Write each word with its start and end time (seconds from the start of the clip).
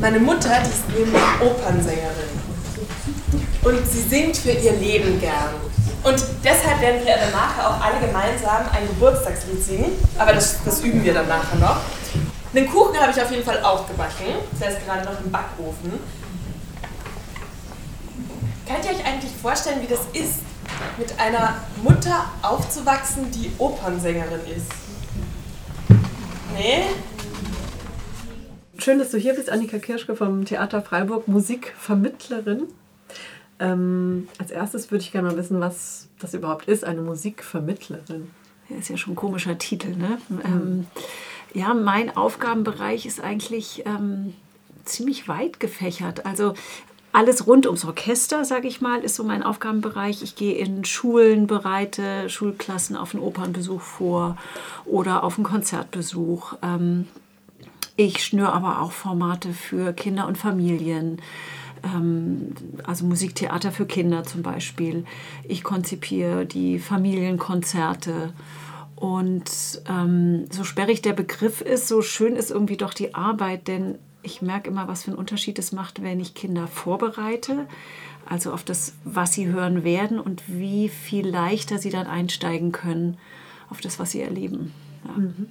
Meine 0.00 0.20
Mutter, 0.20 0.50
die 0.64 0.70
ist 0.70 0.88
nämlich 0.88 1.22
Opernsängerin. 1.40 2.38
Und 3.62 3.90
sie 3.90 4.02
singt 4.02 4.36
für 4.36 4.52
ihr 4.52 4.72
Leben 4.74 5.20
gern. 5.20 5.54
Und 6.04 6.24
deshalb 6.44 6.80
werden 6.80 7.04
wir 7.04 7.16
danach 7.16 7.58
auch 7.58 7.84
alle 7.84 8.06
gemeinsam 8.06 8.62
ein 8.72 8.86
Geburtstagslied 8.86 9.62
singen. 9.62 9.92
Aber 10.16 10.32
das, 10.34 10.62
das 10.64 10.80
üben 10.82 11.02
wir 11.02 11.14
dann 11.14 11.26
nachher 11.26 11.56
noch. 11.58 11.78
Den 12.54 12.70
Kuchen 12.70 12.96
habe 12.96 13.10
ich 13.10 13.20
auf 13.20 13.30
jeden 13.32 13.44
Fall 13.44 13.60
auch 13.64 13.88
gebacken. 13.88 14.36
Der 14.60 14.70
ist 14.70 14.86
gerade 14.86 15.04
noch 15.04 15.20
im 15.24 15.32
Backofen. 15.32 15.92
Könnt 18.68 18.84
ihr 18.84 18.90
euch 18.92 19.04
eigentlich 19.04 19.32
vorstellen, 19.42 19.82
wie 19.82 19.88
das 19.88 20.00
ist, 20.12 20.40
mit 20.96 21.18
einer 21.18 21.56
Mutter 21.82 22.26
aufzuwachsen, 22.42 23.32
die 23.32 23.50
Opernsängerin 23.58 24.40
ist? 24.46 24.70
Nee? 26.56 26.84
Schön, 28.80 29.00
dass 29.00 29.10
du 29.10 29.18
hier 29.18 29.34
bist, 29.34 29.50
Annika 29.50 29.80
Kirschke 29.80 30.14
vom 30.14 30.44
Theater 30.44 30.80
Freiburg, 30.80 31.26
Musikvermittlerin. 31.26 32.68
Ähm, 33.58 34.28
als 34.38 34.52
erstes 34.52 34.92
würde 34.92 35.02
ich 35.02 35.10
gerne 35.10 35.28
mal 35.28 35.36
wissen, 35.36 35.58
was 35.58 36.08
das 36.20 36.32
überhaupt 36.32 36.66
ist, 36.66 36.84
eine 36.84 37.00
Musikvermittlerin. 37.00 38.30
Ja, 38.68 38.76
ist 38.76 38.88
ja 38.88 38.96
schon 38.96 39.14
ein 39.14 39.16
komischer 39.16 39.58
Titel, 39.58 39.96
ne? 39.96 40.18
Mhm. 40.28 40.40
Ähm, 40.44 40.86
ja, 41.54 41.74
mein 41.74 42.16
Aufgabenbereich 42.16 43.04
ist 43.04 43.20
eigentlich 43.20 43.82
ähm, 43.84 44.34
ziemlich 44.84 45.26
weit 45.26 45.58
gefächert. 45.58 46.24
Also 46.24 46.54
alles 47.10 47.48
rund 47.48 47.66
ums 47.66 47.84
Orchester, 47.84 48.44
sage 48.44 48.68
ich 48.68 48.80
mal, 48.80 49.02
ist 49.02 49.16
so 49.16 49.24
mein 49.24 49.42
Aufgabenbereich. 49.42 50.22
Ich 50.22 50.36
gehe 50.36 50.54
in 50.54 50.84
Schulen, 50.84 51.48
bereite 51.48 52.30
Schulklassen 52.30 52.94
auf 52.94 53.12
einen 53.12 53.24
Opernbesuch 53.24 53.80
vor 53.80 54.38
oder 54.84 55.24
auf 55.24 55.36
einen 55.36 55.44
Konzertbesuch. 55.44 56.54
Ähm, 56.62 57.08
ich 57.98 58.24
schnüre 58.24 58.52
aber 58.52 58.80
auch 58.80 58.92
Formate 58.92 59.52
für 59.52 59.92
Kinder 59.92 60.28
und 60.28 60.38
Familien, 60.38 61.20
ähm, 61.82 62.54
also 62.84 63.04
Musiktheater 63.04 63.72
für 63.72 63.86
Kinder 63.86 64.22
zum 64.22 64.42
Beispiel. 64.42 65.04
Ich 65.42 65.64
konzipiere 65.64 66.46
die 66.46 66.78
Familienkonzerte. 66.78 68.32
Und 68.94 69.82
ähm, 69.88 70.44
so 70.50 70.62
sperrig 70.62 71.02
der 71.02 71.12
Begriff 71.12 71.60
ist, 71.60 71.88
so 71.88 72.00
schön 72.00 72.36
ist 72.36 72.52
irgendwie 72.52 72.76
doch 72.76 72.94
die 72.94 73.16
Arbeit, 73.16 73.66
denn 73.66 73.98
ich 74.22 74.42
merke 74.42 74.70
immer, 74.70 74.86
was 74.86 75.02
für 75.02 75.10
einen 75.10 75.18
Unterschied 75.18 75.58
es 75.58 75.72
macht, 75.72 76.00
wenn 76.00 76.20
ich 76.20 76.34
Kinder 76.34 76.68
vorbereite, 76.68 77.66
also 78.26 78.52
auf 78.52 78.62
das, 78.62 78.94
was 79.04 79.32
sie 79.32 79.48
hören 79.48 79.82
werden 79.82 80.20
und 80.20 80.44
wie 80.46 80.88
viel 80.88 81.28
leichter 81.28 81.78
sie 81.78 81.90
dann 81.90 82.06
einsteigen 82.06 82.70
können 82.70 83.18
auf 83.70 83.80
das, 83.80 83.98
was 83.98 84.12
sie 84.12 84.20
erleben. 84.20 84.72
Ja. 85.04 85.20
Mhm. 85.20 85.48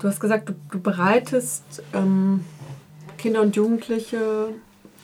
Du 0.00 0.08
hast 0.08 0.18
gesagt, 0.18 0.48
du, 0.48 0.54
du 0.70 0.80
bereitest 0.80 1.82
ähm, 1.92 2.44
Kinder 3.18 3.42
und 3.42 3.54
Jugendliche 3.54 4.48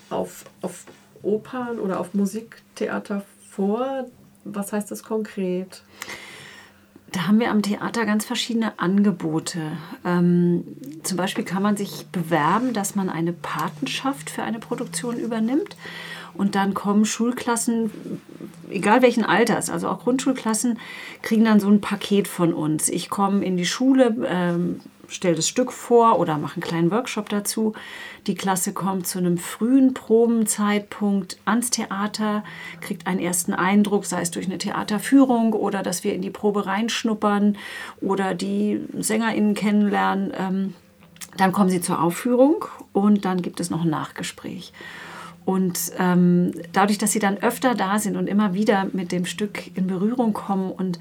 auf, 0.09 0.45
auf 0.63 0.87
Opern 1.23 1.79
oder 1.79 2.01
auf 2.01 2.15
Musiktheater 2.15 3.23
vor. 3.51 4.07
Was 4.45 4.73
heißt 4.73 4.91
das 4.91 5.03
konkret? 5.03 5.83
Da 7.13 7.27
haben 7.27 7.41
wir 7.41 7.51
am 7.51 7.63
Theater 7.63 8.07
ganz 8.07 8.25
verschiedene 8.25 8.79
Angebote. 8.79 9.61
Ähm, 10.05 10.65
zum 11.03 11.17
Beispiel 11.17 11.45
kann 11.45 11.63
man 11.63 11.77
sich 11.77 12.07
bewerben, 12.07 12.73
dass 12.73 12.95
man 12.95 13.11
eine 13.11 13.33
Patenschaft 13.33 14.31
für 14.31 14.43
eine 14.43 14.59
Produktion 14.59 15.19
übernimmt. 15.19 15.77
Und 16.37 16.55
dann 16.55 16.75
kommen 16.75 17.05
Schulklassen, 17.05 17.91
egal 18.71 19.03
welchen 19.03 19.25
Alters, 19.25 19.71
also 19.71 19.89
auch 19.89 20.01
Grundschulklassen, 20.01 20.79
kriegen 21.23 21.45
dann 21.45 21.61
so 21.61 21.69
ein 21.69 21.81
Paket 21.81 22.29
von 22.29 22.53
uns. 22.53 22.89
Ich 22.89 23.11
komme 23.11 23.45
in 23.45 23.57
die 23.57 23.67
Schule, 23.67 24.15
ähm, 24.29 24.81
stelle 25.09 25.37
das 25.37 25.49
Stück 25.49 25.73
vor 25.73 26.19
oder 26.19 26.39
mache 26.39 26.57
einen 26.57 26.63
kleinen 26.63 26.91
Workshop 26.91 27.29
dazu. 27.29 27.75
Die 28.27 28.35
Klasse 28.35 28.73
kommt 28.73 29.07
zu 29.07 29.19
einem 29.19 29.39
frühen 29.39 29.95
Probenzeitpunkt 29.95 31.39
ans 31.45 31.71
Theater, 31.71 32.45
kriegt 32.81 33.07
einen 33.07 33.21
ersten 33.21 33.53
Eindruck, 33.53 34.05
sei 34.05 34.21
es 34.21 34.31
durch 34.31 34.47
eine 34.47 34.59
Theaterführung 34.59 35.53
oder 35.53 35.83
dass 35.83 36.05
wir 36.05 36.13
in 36.13 36.23
die 36.23 36.31
Probe 36.31 36.67
reinschnuppern 36.67 37.57
oder 38.01 38.35
die 38.35 38.81
SängerInnen 38.99 39.55
kennenlernen. 39.55 40.33
Ähm, 40.37 40.75
dann 41.37 41.53
kommen 41.53 41.71
sie 41.71 41.81
zur 41.81 42.03
Aufführung 42.03 42.65
und 42.93 43.25
dann 43.25 43.43
gibt 43.43 43.61
es 43.61 43.71
noch 43.71 43.83
ein 43.83 43.91
Nachgespräch. 43.91 44.73
Und 45.47 45.93
ähm, 45.99 46.51
dadurch, 46.73 46.99
dass 46.99 47.13
sie 47.13 47.21
dann 47.21 47.39
öfter 47.39 47.75
da 47.75 47.99
sind 47.99 48.17
und 48.17 48.27
immer 48.27 48.53
wieder 48.53 48.89
mit 48.93 49.13
dem 49.13 49.25
Stück 49.25 49.75
in 49.77 49.87
Berührung 49.87 50.33
kommen 50.33 50.73
und 50.73 50.99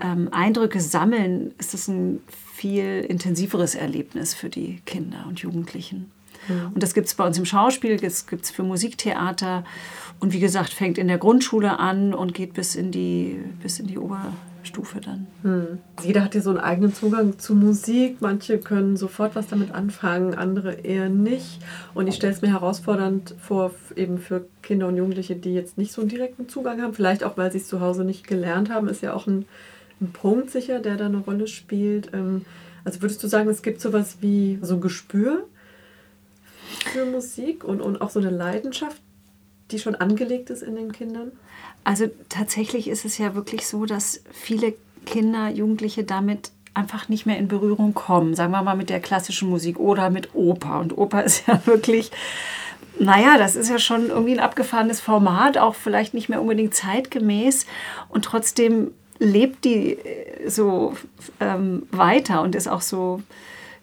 ähm, 0.00 0.28
Eindrücke 0.32 0.80
sammeln, 0.80 1.52
ist 1.58 1.74
es 1.74 1.86
ein 1.86 2.20
viel 2.54 3.04
intensiveres 3.06 3.74
Erlebnis 3.74 4.32
für 4.32 4.48
die 4.48 4.80
Kinder 4.86 5.26
und 5.28 5.40
Jugendlichen. 5.40 6.10
Mhm. 6.48 6.72
Und 6.72 6.82
das 6.82 6.94
gibt 6.94 7.08
es 7.08 7.14
bei 7.14 7.26
uns 7.26 7.36
im 7.38 7.44
Schauspiel, 7.44 7.98
das 7.98 8.26
gibt 8.26 8.46
es 8.46 8.50
für 8.50 8.62
Musiktheater 8.62 9.64
und 10.18 10.32
wie 10.32 10.40
gesagt, 10.40 10.72
fängt 10.72 10.96
in 10.96 11.08
der 11.08 11.18
Grundschule 11.18 11.78
an 11.78 12.14
und 12.14 12.32
geht 12.32 12.54
bis 12.54 12.76
in 12.76 12.90
die, 12.90 13.38
bis 13.62 13.78
in 13.80 13.86
die 13.86 13.98
Oberstufe 13.98 14.32
dann. 15.00 15.26
Mhm. 15.42 15.78
Jeder 16.02 16.24
hat 16.24 16.34
ja 16.34 16.40
so 16.40 16.50
einen 16.50 16.58
eigenen 16.58 16.94
Zugang 16.94 17.38
zu 17.38 17.54
Musik. 17.54 18.16
Manche 18.20 18.58
können 18.58 18.96
sofort 18.96 19.34
was 19.34 19.48
damit 19.48 19.72
anfangen, 19.72 20.34
andere 20.34 20.72
eher 20.72 21.08
nicht. 21.08 21.60
Und 21.94 22.06
ich 22.06 22.14
stelle 22.14 22.32
es 22.32 22.42
mir 22.42 22.52
herausfordernd 22.52 23.34
vor, 23.38 23.72
eben 23.96 24.18
für 24.18 24.46
Kinder 24.62 24.88
und 24.88 24.96
Jugendliche, 24.96 25.36
die 25.36 25.54
jetzt 25.54 25.78
nicht 25.78 25.92
so 25.92 26.00
einen 26.00 26.10
direkten 26.10 26.48
Zugang 26.48 26.82
haben. 26.82 26.94
Vielleicht 26.94 27.24
auch, 27.24 27.36
weil 27.36 27.52
sie 27.52 27.58
es 27.58 27.68
zu 27.68 27.80
Hause 27.80 28.04
nicht 28.04 28.26
gelernt 28.26 28.70
haben, 28.70 28.88
ist 28.88 29.02
ja 29.02 29.14
auch 29.14 29.26
ein, 29.26 29.46
ein 30.00 30.12
Punkt 30.12 30.50
sicher, 30.50 30.80
der 30.80 30.96
da 30.96 31.06
eine 31.06 31.18
Rolle 31.18 31.46
spielt. 31.46 32.12
Ähm, 32.12 32.44
also 32.84 33.02
würdest 33.02 33.22
du 33.22 33.28
sagen, 33.28 33.48
es 33.48 33.62
gibt 33.62 33.80
sowas 33.80 34.18
wie 34.20 34.58
so 34.62 34.74
ein 34.74 34.80
Gespür 34.80 35.46
für 36.92 37.06
Musik 37.06 37.64
und, 37.64 37.80
und 37.80 38.00
auch 38.00 38.10
so 38.10 38.20
eine 38.20 38.30
Leidenschaft, 38.30 39.00
die 39.70 39.78
schon 39.78 39.94
angelegt 39.94 40.50
ist 40.50 40.62
in 40.62 40.76
den 40.76 40.92
Kindern? 40.92 41.32
Also 41.84 42.06
tatsächlich 42.28 42.88
ist 42.88 43.04
es 43.04 43.18
ja 43.18 43.34
wirklich 43.34 43.66
so, 43.66 43.84
dass 43.84 44.22
viele 44.32 44.74
Kinder, 45.04 45.48
Jugendliche 45.50 46.04
damit 46.04 46.50
einfach 46.72 47.08
nicht 47.08 47.24
mehr 47.24 47.38
in 47.38 47.46
Berührung 47.46 47.94
kommen, 47.94 48.34
sagen 48.34 48.52
wir 48.52 48.62
mal 48.62 48.76
mit 48.76 48.90
der 48.90 49.00
klassischen 49.00 49.48
Musik 49.48 49.78
oder 49.78 50.10
mit 50.10 50.34
Oper. 50.34 50.80
Und 50.80 50.96
Oper 50.96 51.22
ist 51.24 51.46
ja 51.46 51.60
wirklich, 51.66 52.10
naja, 52.98 53.38
das 53.38 53.54
ist 53.54 53.68
ja 53.68 53.78
schon 53.78 54.08
irgendwie 54.08 54.32
ein 54.32 54.40
abgefahrenes 54.40 55.00
Format, 55.00 55.58
auch 55.58 55.74
vielleicht 55.74 56.14
nicht 56.14 56.28
mehr 56.28 56.40
unbedingt 56.40 56.74
zeitgemäß. 56.74 57.66
Und 58.08 58.24
trotzdem 58.24 58.90
lebt 59.18 59.64
die 59.64 59.92
äh, 59.92 60.48
so 60.48 60.94
ähm, 61.38 61.86
weiter 61.90 62.42
und 62.42 62.54
ist 62.54 62.68
auch 62.68 62.80
so 62.80 63.22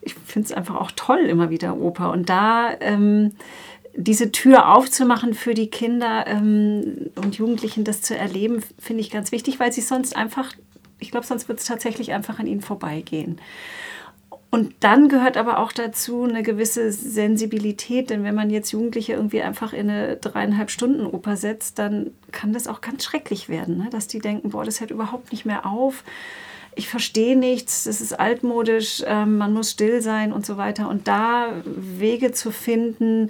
ich 0.02 0.16
finde 0.16 0.48
es 0.48 0.52
einfach 0.52 0.76
auch 0.76 0.92
toll, 0.96 1.20
immer 1.20 1.50
wieder 1.50 1.78
Oper. 1.78 2.12
Und 2.12 2.30
da 2.30 2.72
ähm, 2.80 3.34
diese 3.96 4.32
Tür 4.32 4.74
aufzumachen 4.76 5.34
für 5.34 5.54
die 5.54 5.70
Kinder 5.70 6.26
ähm, 6.28 7.12
und 7.16 7.38
Jugendlichen, 7.38 7.84
das 7.84 8.02
zu 8.02 8.18
erleben, 8.18 8.64
finde 8.80 9.02
ich 9.02 9.12
ganz 9.12 9.32
wichtig, 9.32 9.60
weil 9.60 9.72
sie 9.72 9.82
sonst 9.82 10.16
einfach, 10.16 10.54
ich 11.00 11.12
glaube, 11.12 11.26
sonst 11.26 11.48
wird 11.50 11.60
es 11.60 11.66
tatsächlich 11.66 12.14
einfach 12.14 12.40
an 12.40 12.48
ihnen 12.48 12.62
vorbeigehen. 12.62 13.40
Und 14.50 14.74
dann 14.82 15.08
gehört 15.08 15.38
aber 15.38 15.60
auch 15.60 15.72
dazu 15.72 16.24
eine 16.24 16.44
gewisse 16.44 16.92
Sensibilität, 16.92 18.10
denn 18.10 18.26
wenn 18.26 18.36
man 18.36 18.50
jetzt 18.50 18.72
Jugendliche 18.72 19.14
irgendwie 19.14 19.42
einfach 19.42 19.72
in 19.72 19.90
eine 19.90 20.18
dreieinhalb 20.18 20.70
Stunden 20.72 21.06
Oper 21.06 21.38
setzt, 21.38 21.80
dann 21.80 22.12
kann 22.34 22.52
das 22.52 22.68
auch 22.68 22.82
ganz 22.82 23.06
schrecklich 23.06 23.48
werden, 23.48 23.78
ne? 23.78 23.88
dass 23.92 24.08
die 24.08 24.20
denken, 24.20 24.50
boah, 24.50 24.66
das 24.66 24.82
hört 24.82 24.92
überhaupt 24.92 25.32
nicht 25.32 25.46
mehr 25.46 25.66
auf 25.66 26.04
ich 26.76 26.88
verstehe 26.88 27.38
nichts, 27.38 27.84
das 27.84 28.02
ist 28.02 28.18
altmodisch, 28.18 29.04
ähm, 29.06 29.38
man 29.38 29.54
muss 29.54 29.72
still 29.72 30.02
sein 30.02 30.32
und 30.32 30.46
so 30.46 30.58
weiter. 30.58 30.88
Und 30.88 31.08
da 31.08 31.54
Wege 31.66 32.32
zu 32.32 32.52
finden, 32.52 33.30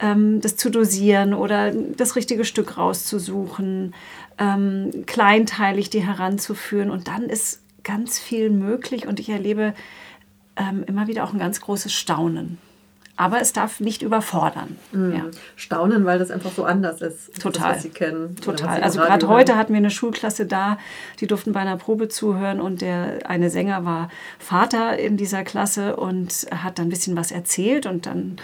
ähm, 0.00 0.40
das 0.40 0.56
zu 0.56 0.70
dosieren 0.70 1.34
oder 1.34 1.72
das 1.72 2.16
richtige 2.16 2.44
Stück 2.44 2.76
rauszusuchen, 2.78 3.94
ähm, 4.38 4.90
kleinteilig 5.06 5.90
die 5.90 6.04
heranzuführen. 6.04 6.90
Und 6.90 7.08
dann 7.08 7.24
ist 7.24 7.62
ganz 7.84 8.18
viel 8.18 8.50
möglich 8.50 9.06
und 9.06 9.20
ich 9.20 9.28
erlebe 9.28 9.74
ähm, 10.56 10.84
immer 10.86 11.06
wieder 11.06 11.24
auch 11.24 11.32
ein 11.32 11.38
ganz 11.38 11.60
großes 11.60 11.92
Staunen 11.92 12.58
aber 13.20 13.38
es 13.42 13.52
darf 13.52 13.80
nicht 13.80 14.00
überfordern. 14.00 14.78
Mhm. 14.92 15.12
Ja. 15.12 15.24
Staunen, 15.54 16.06
weil 16.06 16.18
das 16.18 16.30
einfach 16.30 16.52
so 16.52 16.64
anders 16.64 17.02
ist, 17.02 17.38
Total. 17.38 17.68
Das, 17.68 17.76
was 17.76 17.82
sie 17.82 17.90
kennen. 17.90 18.34
Total. 18.36 18.82
Also 18.82 18.98
gerade 18.98 19.28
heute 19.28 19.56
hatten 19.56 19.74
wir 19.74 19.76
eine 19.76 19.90
Schulklasse 19.90 20.46
da, 20.46 20.78
die 21.20 21.26
durften 21.26 21.52
bei 21.52 21.60
einer 21.60 21.76
Probe 21.76 22.08
zuhören 22.08 22.62
und 22.62 22.80
der 22.80 23.18
eine 23.28 23.50
Sänger 23.50 23.84
war 23.84 24.08
Vater 24.38 24.98
in 24.98 25.18
dieser 25.18 25.44
Klasse 25.44 25.96
und 25.96 26.46
hat 26.50 26.78
dann 26.78 26.86
ein 26.86 26.88
bisschen 26.88 27.14
was 27.14 27.30
erzählt 27.30 27.84
und 27.84 28.06
dann 28.06 28.38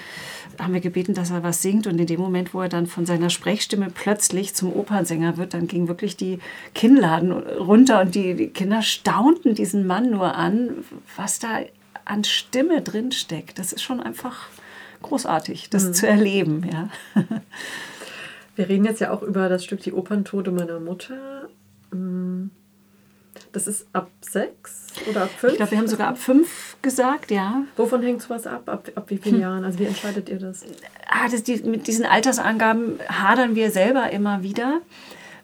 haben 0.61 0.75
wir 0.75 0.81
gebeten, 0.82 1.14
dass 1.14 1.31
er 1.31 1.43
was 1.43 1.62
singt 1.62 1.87
und 1.87 1.99
in 1.99 2.06
dem 2.06 2.20
Moment, 2.20 2.52
wo 2.52 2.61
er 2.61 2.69
dann 2.69 2.87
von 2.87 3.06
seiner 3.06 3.31
Sprechstimme 3.31 3.88
plötzlich 3.88 4.55
zum 4.55 4.76
Opernsänger 4.76 5.38
wird, 5.38 5.55
dann 5.55 5.69
ging 5.69 5.88
wirklich 5.88 6.19
die 6.19 6.38
Kinnladen 6.75 7.32
runter 7.32 8.02
und 8.02 8.14
die, 8.14 8.34
die 8.34 8.49
Kinder 8.49 8.82
staunten 8.82 9.55
diesen 9.55 9.87
Mann 9.87 10.11
nur 10.11 10.34
an, 10.34 10.84
was 11.17 11.38
da 11.38 11.61
an 12.05 12.25
Stimme 12.25 12.82
drin 12.82 13.11
steckt. 13.11 13.58
Das 13.58 13.73
ist 13.73 13.82
schon 13.82 14.00
einfach 14.00 14.49
großartig, 15.02 15.70
das 15.70 15.84
mhm. 15.84 15.94
zu 15.94 16.06
erleben. 16.06 16.69
Ja. 16.70 16.88
Wir 18.56 18.69
reden 18.69 18.87
jetzt 18.87 19.00
ja 19.00 19.10
auch 19.10 19.22
über 19.22 19.48
das 19.48 19.64
Stück 19.64 19.82
Die 19.82 19.93
Operntode 19.93 20.50
meiner 20.50 20.81
Mutter. 20.81 21.48
Mm. 21.93 22.46
Das 23.52 23.66
ist 23.66 23.87
ab 23.93 24.10
sechs 24.22 24.87
oder 25.08 25.25
ab 25.25 25.31
fünf? 25.37 25.52
Ich 25.52 25.56
glaube, 25.58 25.72
wir 25.72 25.78
haben 25.78 25.88
sogar 25.88 26.08
ab 26.08 26.19
fünf 26.19 26.76
gesagt, 26.81 27.31
ja. 27.31 27.64
Wovon 27.76 28.02
hängt 28.02 28.22
sowas 28.22 28.46
ab? 28.46 28.69
Ab, 28.69 28.90
ab 28.94 29.04
wie 29.08 29.19
vielen 29.19 29.37
hm. 29.37 29.43
Jahren? 29.43 29.64
Also 29.64 29.78
wie 29.78 29.84
entscheidet 29.84 30.31
ihr 30.31 30.38
das? 30.38 30.64
Ah, 31.06 31.28
das 31.31 31.42
die, 31.42 31.56
mit 31.62 31.87
diesen 31.87 32.06
Altersangaben 32.06 32.99
hadern 33.08 33.54
wir 33.54 33.70
selber 33.70 34.10
immer 34.10 34.42
wieder 34.42 34.81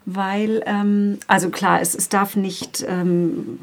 weil, 0.05 0.62
ähm, 0.66 1.19
also 1.26 1.50
klar, 1.50 1.81
es, 1.81 1.94
es 1.94 2.08
darf 2.08 2.37
nicht, 2.37 2.84
ähm, 2.88 3.60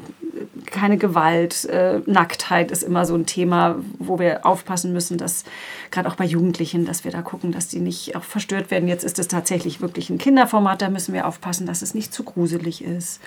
keine 0.66 0.98
Gewalt, 0.98 1.64
äh, 1.66 2.00
Nacktheit 2.06 2.70
ist 2.70 2.82
immer 2.82 3.06
so 3.06 3.14
ein 3.14 3.26
Thema, 3.26 3.76
wo 3.98 4.18
wir 4.18 4.46
aufpassen 4.46 4.92
müssen, 4.92 5.18
dass 5.18 5.44
gerade 5.90 6.08
auch 6.08 6.16
bei 6.16 6.24
Jugendlichen, 6.24 6.84
dass 6.84 7.04
wir 7.04 7.10
da 7.10 7.22
gucken, 7.22 7.52
dass 7.52 7.68
die 7.68 7.80
nicht 7.80 8.16
auch 8.16 8.24
verstört 8.24 8.70
werden. 8.70 8.88
Jetzt 8.88 9.04
ist 9.04 9.18
es 9.18 9.28
tatsächlich 9.28 9.80
wirklich 9.80 10.10
ein 10.10 10.18
Kinderformat, 10.18 10.82
da 10.82 10.90
müssen 10.90 11.14
wir 11.14 11.26
aufpassen, 11.26 11.66
dass 11.66 11.82
es 11.82 11.94
nicht 11.94 12.12
zu 12.12 12.24
gruselig 12.24 12.84
ist, 12.84 13.20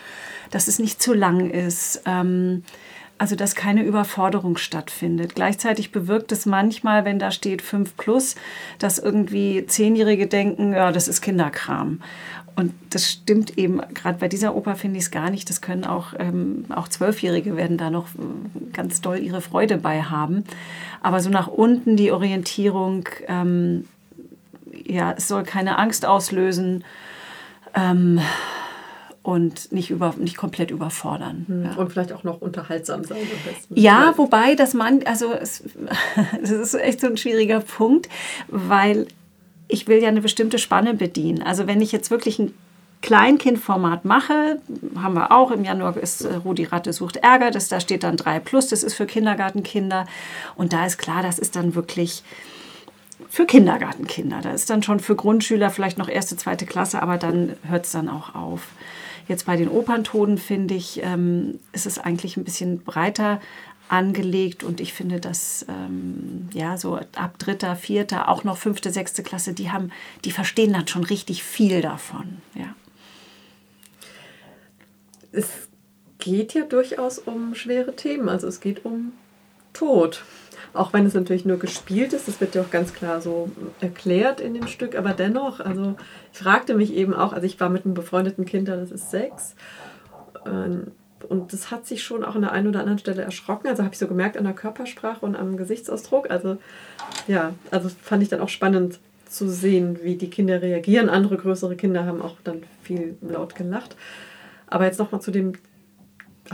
dass 0.52 0.68
es 0.68 0.80
nicht 0.80 1.02
zu 1.02 1.14
lang 1.14 1.50
ist. 1.50 2.02
Ähm, 2.06 2.64
also 3.18 3.36
dass 3.36 3.56
keine 3.56 3.84
Überforderung 3.84 4.58
stattfindet. 4.58 5.36
Gleichzeitig 5.36 5.92
bewirkt 5.92 6.32
es 6.32 6.46
manchmal, 6.46 7.06
wenn 7.06 7.20
da 7.20 7.32
steht 7.32 7.62
5 7.62 7.96
plus, 7.96 8.36
dass 8.80 9.00
irgendwie 9.00 9.66
Zehnjährige 9.66 10.28
denken, 10.28 10.74
ja, 10.74 10.92
das 10.92 11.08
ist 11.08 11.22
Kinderkram. 11.22 12.02
Und 12.56 12.74
das 12.92 13.10
stimmt 13.10 13.58
eben, 13.58 13.82
gerade 13.94 14.20
bei 14.20 14.28
dieser 14.28 14.56
Oper 14.56 14.76
finde 14.76 14.98
ich 15.00 15.06
es 15.06 15.12
gar 15.12 15.30
nicht. 15.30 15.50
Das 15.50 15.62
können 15.62 15.86
auch, 15.86 16.14
ähm, 16.20 16.66
auch 16.70 16.88
Zwölfjährige 16.88 17.56
werden 17.58 17.78
da 17.78 17.90
noch 17.90 18.08
äh, 18.10 18.72
ganz 18.74 19.02
doll 19.02 19.18
ihre 19.18 19.42
Freude 19.42 19.78
bei 19.78 20.04
haben. 20.04 20.44
Aber 21.02 21.20
so 21.20 21.30
nach 21.30 21.48
unten 21.48 21.98
die 21.98 22.12
Orientierung, 22.12 23.10
ähm, 23.28 23.86
ja, 24.86 25.14
es 25.18 25.28
soll 25.28 25.44
keine 25.44 25.78
Angst 25.78 26.06
auslösen 26.06 26.84
ähm, 27.74 28.20
und 29.24 29.72
nicht, 29.72 29.90
über, 29.90 30.14
nicht 30.18 30.38
komplett 30.38 30.70
überfordern. 30.70 31.46
Hm. 31.48 31.66
Ja. 31.66 31.74
Und 31.76 31.92
vielleicht 31.92 32.14
auch 32.14 32.24
noch 32.24 32.42
unterhaltsam 32.42 33.04
sein. 33.04 33.18
Ja, 33.70 34.14
wobei, 34.18 34.56
dass 34.56 34.74
man, 34.74 35.02
also 35.06 35.34
es, 35.34 35.64
das 36.42 36.52
ist 36.52 36.76
echt 36.76 37.02
so 37.02 37.08
ein 37.08 37.18
schwieriger 37.18 37.62
Punkt, 37.62 38.10
weil 38.48 39.08
ich 39.74 39.88
will 39.88 40.02
ja 40.02 40.08
eine 40.08 40.22
bestimmte 40.22 40.60
Spanne 40.60 40.94
bedienen. 40.94 41.42
Also 41.42 41.66
wenn 41.66 41.82
ich 41.82 41.92
jetzt 41.92 42.12
wirklich 42.12 42.38
ein 42.38 42.54
Kleinkindformat 43.02 44.06
mache, 44.06 44.62
haben 44.96 45.16
wir 45.16 45.32
auch, 45.32 45.50
im 45.50 45.66
Januar 45.66 45.98
ist 45.98 46.22
äh, 46.22 46.36
Rudi 46.36 46.66
Ratte 46.66 46.94
sucht 46.94 47.18
Ärger, 47.18 47.50
das, 47.50 47.70
da 47.70 47.80
steht 47.80 48.04
dann 48.04 48.16
3 48.16 48.40
plus, 48.40 48.68
das 48.68 48.84
ist 48.84 48.94
für 48.94 49.08
Kindergartenkinder. 49.08 50.06
Und 50.56 50.74
da 50.74 50.86
ist 50.86 51.00
klar, 51.00 51.24
das 51.24 51.40
ist 51.40 51.56
dann 51.56 51.74
wirklich 51.74 52.24
für 53.30 53.48
Kindergartenkinder. 53.48 54.42
Da 54.42 54.52
ist 54.52 54.70
dann 54.70 54.84
schon 54.84 55.00
für 55.00 55.16
Grundschüler 55.16 55.72
vielleicht 55.72 55.98
noch 55.98 56.08
erste, 56.08 56.38
zweite 56.38 56.68
Klasse, 56.68 57.02
aber 57.02 57.18
dann 57.18 57.56
hört 57.68 57.86
es 57.86 57.94
dann 57.94 58.10
auch 58.10 58.36
auf. 58.36 58.68
Jetzt 59.28 59.48
bei 59.48 59.56
den 59.56 59.70
Operntonen 59.70 60.38
finde 60.38 60.76
ich, 60.76 61.02
ähm, 61.04 61.60
ist 61.72 61.88
es 61.88 61.98
eigentlich 61.98 62.38
ein 62.38 62.44
bisschen 62.44 62.84
breiter 62.84 63.42
angelegt 63.94 64.64
und 64.64 64.82
ich 64.82 64.92
finde, 64.92 65.20
dass 65.20 65.68
ähm, 65.70 66.50
ja 66.52 66.78
so 66.78 66.96
ab 66.96 67.38
dritter, 67.38 67.76
vierter, 67.76 68.28
auch 68.28 68.44
noch 68.44 68.58
fünfte, 68.58 68.90
sechste 68.90 69.22
Klasse, 69.22 69.54
die 69.54 69.72
haben, 69.72 69.92
die 70.26 70.32
verstehen 70.32 70.74
dann 70.74 70.88
schon 70.88 71.04
richtig 71.04 71.44
viel 71.44 71.80
davon. 71.82 72.42
Ja. 72.56 72.76
Es 75.32 75.48
geht 76.18 76.56
ja 76.56 76.64
durchaus 76.64 77.20
um 77.20 77.54
schwere 77.54 77.96
Themen, 77.96 78.30
also 78.30 78.48
es 78.48 78.62
geht 78.62 78.84
um 78.84 79.14
Tod. 79.74 80.24
Auch 80.74 80.92
wenn 80.92 81.06
es 81.06 81.14
natürlich 81.14 81.46
nur 81.46 81.60
gespielt 81.60 82.14
ist, 82.14 82.28
das 82.28 82.42
wird 82.42 82.56
ja 82.56 82.64
auch 82.64 82.72
ganz 82.72 82.96
klar 82.96 83.22
so 83.22 83.52
erklärt 83.80 84.42
in 84.42 84.56
dem 84.56 84.66
Stück, 84.66 84.96
aber 84.96 85.14
dennoch, 85.14 85.60
also 85.60 85.96
ich 86.32 86.40
fragte 86.40 86.74
mich 86.74 86.94
eben 86.96 87.14
auch, 87.14 87.32
also 87.32 87.46
ich 87.46 87.60
war 87.60 87.70
mit 87.70 87.86
einem 87.86 87.94
befreundeten 87.94 88.46
Kind, 88.46 88.70
das 88.70 88.90
ist 88.90 89.12
sechs, 89.12 89.54
äh, 90.46 90.90
und 91.30 91.54
das 91.54 91.72
hat 91.72 91.86
sich 91.86 92.04
schon 92.04 92.24
auch 92.24 92.36
an 92.36 92.42
der 92.42 92.52
einen 92.52 92.68
oder 92.68 92.80
anderen 92.80 93.00
Stelle 93.00 93.22
erschrocken. 93.22 93.68
Also 93.68 93.84
habe 93.84 93.94
ich 93.94 94.00
so 94.00 94.08
gemerkt 94.08 94.38
an 94.38 94.44
der 94.44 94.54
Körpersprache 94.54 95.26
und 95.26 95.36
am 95.36 95.58
Gesichtsausdruck. 95.58 96.30
Also 96.30 96.58
ja, 97.28 97.54
also 97.72 97.90
fand 97.90 98.24
ich 98.24 98.30
dann 98.30 98.42
auch 98.42 98.50
spannend 98.50 99.00
zu 99.28 99.50
sehen, 99.50 100.00
wie 100.04 100.16
die 100.16 100.30
Kinder 100.30 100.62
reagieren. 100.62 101.10
Andere 101.10 101.38
größere 101.38 101.76
Kinder 101.76 102.06
haben 102.06 102.22
auch 102.22 102.38
dann 102.44 102.64
viel 102.84 103.18
laut 103.22 103.56
gelacht. 103.56 103.96
Aber 104.68 104.86
jetzt 104.86 105.00
nochmal 105.00 105.22
zu 105.22 105.32
dem 105.32 105.54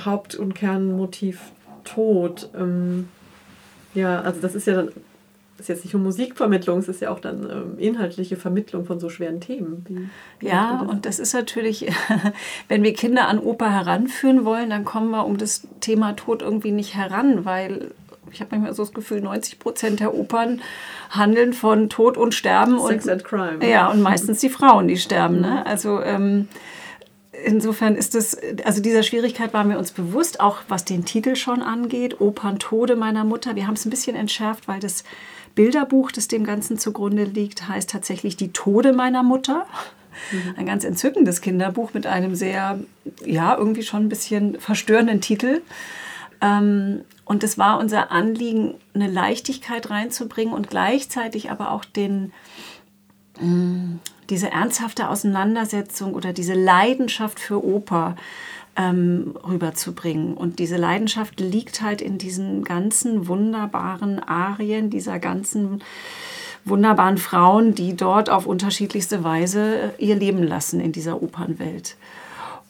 Haupt- 0.04 0.36
und 0.36 0.54
Kernmotiv 0.56 1.40
Tod. 1.84 2.50
Ähm, 2.56 3.10
ja, 3.94 4.22
also 4.22 4.40
das 4.40 4.56
ist 4.56 4.68
ja 4.68 4.76
dann 4.76 4.92
ist 5.60 5.70
jetzt 5.70 5.84
nicht 5.84 5.94
nur 5.94 6.04
Musikvermittlung, 6.04 6.80
es 6.80 6.88
ist 6.88 7.02
ja 7.02 7.12
auch 7.12 7.20
dann 7.20 7.50
ähm, 7.50 7.80
inhaltliche 7.80 8.36
Vermittlung 8.36 8.86
von 8.86 9.00
so 9.00 9.10
schweren 9.10 9.42
Themen. 9.42 9.86
Wie, 9.88 10.10
wie 10.40 10.48
ja, 10.48 10.80
das? 10.82 10.90
und 10.90 11.06
das 11.06 11.20
ist 11.20 11.34
natürlich, 11.34 11.92
wenn 12.68 12.84
wir 12.84 12.94
Kinder 12.94 13.28
an 13.28 13.40
Oper 13.40 13.72
heranführen 13.72 14.46
wollen, 14.46 14.70
dann 14.70 14.86
kommen 14.86 15.12
wir 15.12 15.26
um 15.26 15.38
das 15.38 15.68
Thema 15.82 16.14
Tod 16.14 16.42
irgendwie 16.42 16.72
nicht 16.72 16.96
heran, 16.96 17.46
weil 17.46 17.92
ich 18.32 18.42
habe 18.42 18.52
manchmal 18.52 18.74
so 18.74 18.84
das 18.84 18.94
Gefühl, 18.94 19.22
90 19.22 19.60
Prozent 19.60 20.00
der 20.00 20.14
Opern 20.14 20.62
handeln 21.10 21.54
von 21.54 21.90
Tod 21.90 22.18
und 22.18 22.34
Sterben. 22.34 22.80
Sex 22.80 23.06
und, 23.06 23.12
and 23.12 23.24
Crime. 23.24 23.68
Ja, 23.68 23.90
und 23.90 24.02
meistens 24.02 24.40
die 24.40 24.50
Frauen, 24.50 24.88
die 24.88 24.98
sterben. 24.98 25.42
Ne? 25.42 25.66
Also 25.66 26.02
ähm, 26.02 26.48
insofern 27.46 27.96
ist 27.96 28.16
es, 28.16 28.38
also 28.64 28.82
dieser 28.82 29.04
Schwierigkeit 29.04 29.54
waren 29.54 29.70
wir 29.70 29.78
uns 29.78 29.92
bewusst, 29.92 30.40
auch 30.40 30.60
was 30.68 30.86
den 30.86 31.06
Titel 31.06 31.36
schon 31.36 31.62
angeht, 31.62 32.22
Opern 32.22 32.60
Tode 32.60 32.96
meiner 32.96 33.24
Mutter. 33.24 33.56
Wir 33.56 33.68
haben 33.68 33.76
es 33.76 33.86
ein 33.86 33.90
bisschen 33.90 34.16
entschärft, 34.16 34.68
weil 34.68 34.80
das 34.80 35.04
Bilderbuch, 35.60 36.14
das 36.14 36.30
dem 36.30 36.46
Ganzen 36.46 36.78
zugrunde 36.78 37.26
liegt, 37.26 37.68
heißt 37.68 37.90
tatsächlich 37.90 38.38
Die 38.38 38.54
Tode 38.54 38.94
meiner 38.94 39.24
Mutter. 39.24 39.66
Ein 40.56 40.66
ganz 40.66 40.86
entzückendes 40.86 41.42
Kinderbuch 41.42 41.94
mit 41.94 42.08
einem 42.08 42.34
sehr, 42.34 42.80
ja, 43.26 43.58
irgendwie 43.58 43.84
schon 43.84 44.04
ein 44.04 44.08
bisschen 44.10 44.58
verstörenden 44.58 45.20
Titel. 45.20 45.62
Ähm, 46.40 47.02
und 47.26 47.44
es 47.44 47.58
war 47.58 47.78
unser 47.78 48.10
Anliegen, 48.10 48.76
eine 48.94 49.10
Leichtigkeit 49.10 49.90
reinzubringen 49.90 50.54
und 50.54 50.70
gleichzeitig 50.70 51.52
aber 51.52 51.72
auch 51.72 51.84
den, 51.84 52.32
mm, 53.42 53.96
diese 54.30 54.52
ernsthafte 54.52 55.10
Auseinandersetzung 55.10 56.14
oder 56.14 56.32
diese 56.32 56.54
Leidenschaft 56.54 57.38
für 57.38 57.62
Oper 57.62 58.16
ähm, 58.80 59.36
rüberzubringen. 59.46 60.36
Und 60.36 60.58
diese 60.60 60.78
Leidenschaft 60.78 61.40
liegt 61.42 61.82
halt 61.82 62.02
in 62.02 62.18
diesen 62.18 62.64
ganzen 62.64 63.28
wunderbaren 63.28 64.20
Arien, 64.20 64.90
dieser 64.90 65.20
ganzen 65.20 65.84
wunderbaren 66.64 67.18
Frauen, 67.18 67.76
die 67.76 67.96
dort 67.96 68.30
auf 68.30 68.46
unterschiedlichste 68.46 69.24
Weise 69.24 69.94
ihr 69.98 70.16
Leben 70.16 70.44
lassen 70.44 70.80
in 70.80 70.94
dieser 70.94 71.22
Opernwelt. 71.22 71.98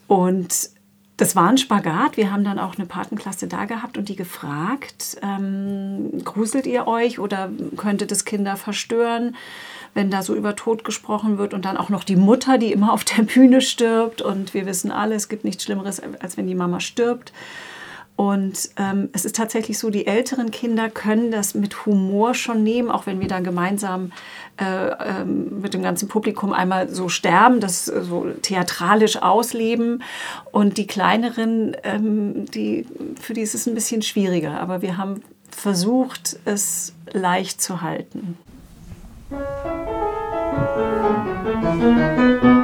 Und 0.08 0.70
das 1.16 1.36
war 1.36 1.48
ein 1.48 1.58
Spagat. 1.58 2.16
Wir 2.16 2.32
haben 2.32 2.44
dann 2.44 2.58
auch 2.58 2.76
eine 2.76 2.86
Patenklasse 2.86 3.46
da 3.46 3.66
gehabt 3.66 3.98
und 3.98 4.08
die 4.08 4.16
gefragt, 4.16 5.18
ähm, 5.22 6.24
gruselt 6.24 6.66
ihr 6.66 6.88
euch 6.88 7.18
oder 7.18 7.50
könnte 7.76 8.06
das 8.06 8.24
Kinder 8.24 8.56
verstören? 8.56 9.36
Wenn 9.94 10.10
da 10.10 10.22
so 10.22 10.34
über 10.34 10.56
Tod 10.56 10.84
gesprochen 10.84 11.38
wird 11.38 11.54
und 11.54 11.64
dann 11.64 11.76
auch 11.76 11.88
noch 11.88 12.04
die 12.04 12.16
Mutter, 12.16 12.58
die 12.58 12.72
immer 12.72 12.92
auf 12.92 13.04
der 13.04 13.22
Bühne 13.22 13.60
stirbt. 13.60 14.22
Und 14.22 14.54
wir 14.54 14.66
wissen 14.66 14.90
alle, 14.90 15.14
es 15.14 15.28
gibt 15.28 15.44
nichts 15.44 15.64
Schlimmeres, 15.64 16.00
als 16.20 16.36
wenn 16.36 16.46
die 16.46 16.54
Mama 16.54 16.80
stirbt. 16.80 17.32
Und 18.20 18.68
ähm, 18.76 19.08
es 19.14 19.24
ist 19.24 19.36
tatsächlich 19.36 19.78
so, 19.78 19.88
die 19.88 20.06
älteren 20.06 20.50
Kinder 20.50 20.90
können 20.90 21.30
das 21.30 21.54
mit 21.54 21.86
Humor 21.86 22.34
schon 22.34 22.62
nehmen, 22.62 22.90
auch 22.90 23.06
wenn 23.06 23.18
wir 23.18 23.28
dann 23.28 23.44
gemeinsam 23.44 24.12
äh, 24.58 24.90
ähm, 24.90 25.62
mit 25.62 25.72
dem 25.72 25.82
ganzen 25.82 26.06
Publikum 26.06 26.52
einmal 26.52 26.90
so 26.90 27.08
sterben, 27.08 27.60
das 27.60 27.88
äh, 27.88 28.02
so 28.02 28.26
theatralisch 28.42 29.22
ausleben. 29.22 30.02
Und 30.52 30.76
die 30.76 30.86
kleineren, 30.86 31.74
ähm, 31.82 32.44
die, 32.44 32.86
für 33.18 33.32
die 33.32 33.40
ist 33.40 33.54
es 33.54 33.66
ein 33.66 33.74
bisschen 33.74 34.02
schwieriger. 34.02 34.60
Aber 34.60 34.82
wir 34.82 34.98
haben 34.98 35.22
versucht, 35.50 36.38
es 36.44 36.92
leicht 37.12 37.62
zu 37.62 37.80
halten. 37.80 38.36
Thank 39.30 39.64
you. 42.44 42.59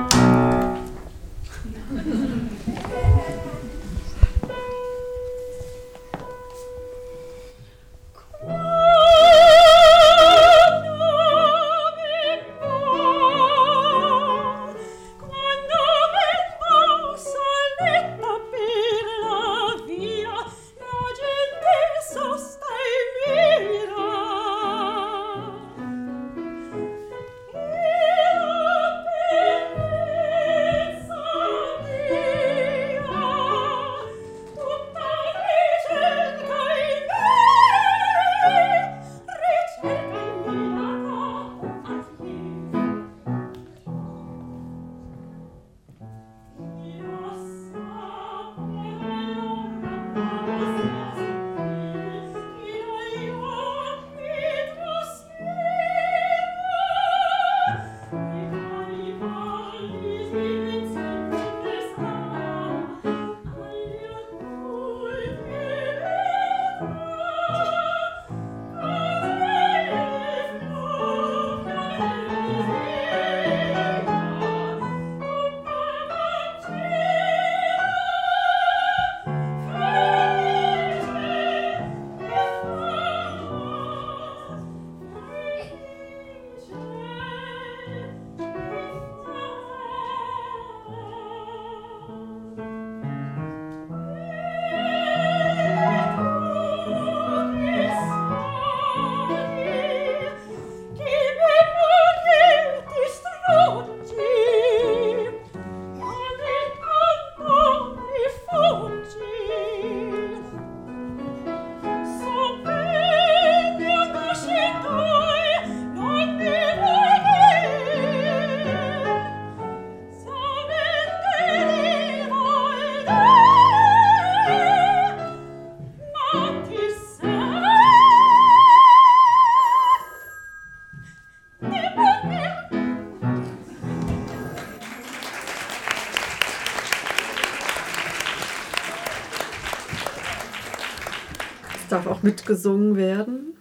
Mitgesungen 142.36 142.96
werden. 142.96 143.54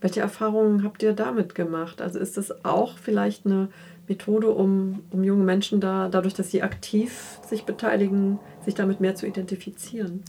Welche 0.00 0.20
Erfahrungen 0.20 0.82
habt 0.84 1.02
ihr 1.02 1.12
damit 1.12 1.54
gemacht? 1.54 2.02
Also 2.02 2.18
ist 2.18 2.36
das 2.36 2.64
auch 2.64 2.98
vielleicht 2.98 3.46
eine 3.46 3.68
Methode, 4.08 4.50
um, 4.50 5.00
um 5.10 5.24
junge 5.24 5.44
Menschen 5.44 5.80
da, 5.80 6.08
dadurch, 6.08 6.34
dass 6.34 6.50
sie 6.50 6.62
aktiv 6.62 7.38
sich 7.48 7.64
beteiligen, 7.64 8.38
sich 8.64 8.74
damit 8.74 9.00
mehr 9.00 9.14
zu 9.14 9.26
identifizieren? 9.26 10.22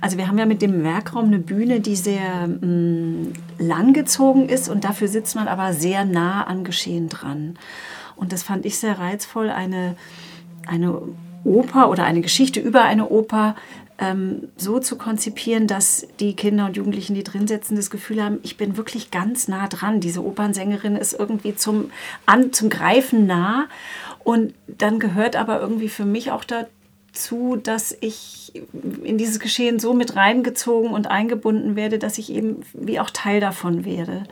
Also 0.00 0.16
wir 0.16 0.26
haben 0.26 0.38
ja 0.38 0.46
mit 0.46 0.62
dem 0.62 0.82
Werkraum 0.82 1.26
eine 1.26 1.38
Bühne, 1.38 1.80
die 1.80 1.94
sehr 1.94 2.48
mh, 2.48 2.66
mm, 2.66 3.32
langgezogen 3.58 4.48
ist 4.48 4.68
und 4.68 4.84
dafür 4.84 5.08
sitzt 5.08 5.36
man 5.36 5.46
aber 5.46 5.74
sehr 5.74 6.04
nah 6.04 6.46
am 6.48 6.64
Geschehen 6.64 7.08
dran. 7.08 7.58
Und 8.16 8.32
das 8.32 8.42
fand 8.42 8.66
ich 8.66 8.78
sehr 8.78 8.98
reizvoll, 8.98 9.50
eine, 9.50 9.94
eine 10.66 11.02
Oper 11.44 11.90
oder 11.90 12.04
eine 12.04 12.20
Geschichte 12.22 12.60
über 12.60 12.82
eine 12.82 13.08
Oper 13.10 13.54
ähm, 14.02 14.48
so 14.56 14.80
zu 14.80 14.96
konzipieren, 14.98 15.68
dass 15.68 16.08
die 16.18 16.34
Kinder 16.34 16.66
und 16.66 16.76
Jugendlichen, 16.76 17.14
die 17.14 17.22
drin 17.22 17.46
sitzen, 17.46 17.76
das 17.76 17.88
Gefühl 17.88 18.22
haben, 18.22 18.40
ich 18.42 18.56
bin 18.56 18.76
wirklich 18.76 19.12
ganz 19.12 19.46
nah 19.46 19.68
dran. 19.68 20.00
Diese 20.00 20.24
Opernsängerin 20.24 20.96
ist 20.96 21.12
irgendwie 21.12 21.54
zum, 21.54 21.92
an, 22.26 22.52
zum 22.52 22.68
Greifen 22.68 23.26
nah. 23.26 23.68
Und 24.24 24.54
dann 24.66 24.98
gehört 24.98 25.36
aber 25.36 25.60
irgendwie 25.60 25.88
für 25.88 26.04
mich 26.04 26.32
auch 26.32 26.42
dazu, 26.42 27.56
dass 27.62 27.96
ich 28.00 28.52
in 29.04 29.18
dieses 29.18 29.38
Geschehen 29.38 29.78
so 29.78 29.94
mit 29.94 30.16
reingezogen 30.16 30.90
und 30.90 31.06
eingebunden 31.06 31.76
werde, 31.76 32.00
dass 32.00 32.18
ich 32.18 32.32
eben 32.32 32.62
wie 32.72 32.98
auch 32.98 33.10
Teil 33.10 33.38
davon 33.38 33.84
werde. 33.84 34.24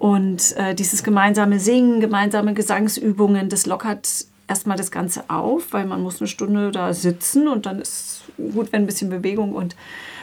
Und 0.00 0.56
äh, 0.56 0.74
dieses 0.74 1.04
gemeinsame 1.04 1.60
Singen, 1.60 2.00
gemeinsame 2.00 2.54
Gesangsübungen, 2.54 3.48
das 3.48 3.66
lockert 3.66 4.26
erstmal 4.48 4.76
das 4.76 4.90
Ganze 4.90 5.24
auf, 5.28 5.72
weil 5.72 5.86
man 5.86 6.02
muss 6.02 6.20
eine 6.20 6.28
Stunde 6.28 6.70
da 6.72 6.92
sitzen 6.94 7.48
und 7.48 7.66
dann 7.66 7.80
ist 7.80 8.22
gut, 8.36 8.72
wenn 8.72 8.82
ein 8.82 8.86
bisschen 8.86 9.10
Bewegung 9.10 9.52
und 9.52 9.76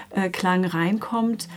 äh, 0.09 0.29
Klang 0.29 0.65
reinkommt. 0.65 1.47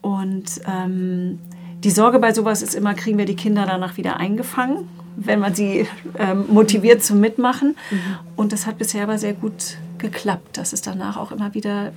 Und 0.00 0.60
ähm, 0.66 1.38
die 1.78 1.90
Sorge 1.90 2.18
bei 2.18 2.32
sowas 2.32 2.62
ist 2.62 2.74
immer, 2.74 2.94
kriegen 2.94 3.18
wir 3.18 3.26
die 3.26 3.36
Kinder 3.36 3.66
danach 3.66 3.96
wieder 3.96 4.16
eingefangen, 4.16 4.88
wenn 5.16 5.38
man 5.38 5.54
sie 5.54 5.86
ähm, 6.18 6.46
motiviert 6.48 7.04
zum 7.04 7.20
Mitmachen. 7.20 7.76
Mhm. 7.90 7.98
Und 8.36 8.52
das 8.52 8.66
hat 8.66 8.78
bisher 8.78 9.04
aber 9.04 9.18
sehr 9.18 9.34
gut 9.34 9.76
geklappt, 9.98 10.56
dass 10.56 10.72
es 10.72 10.82
danach 10.82 11.16
auch 11.16 11.30
immer 11.30 11.54
wieder 11.54 11.92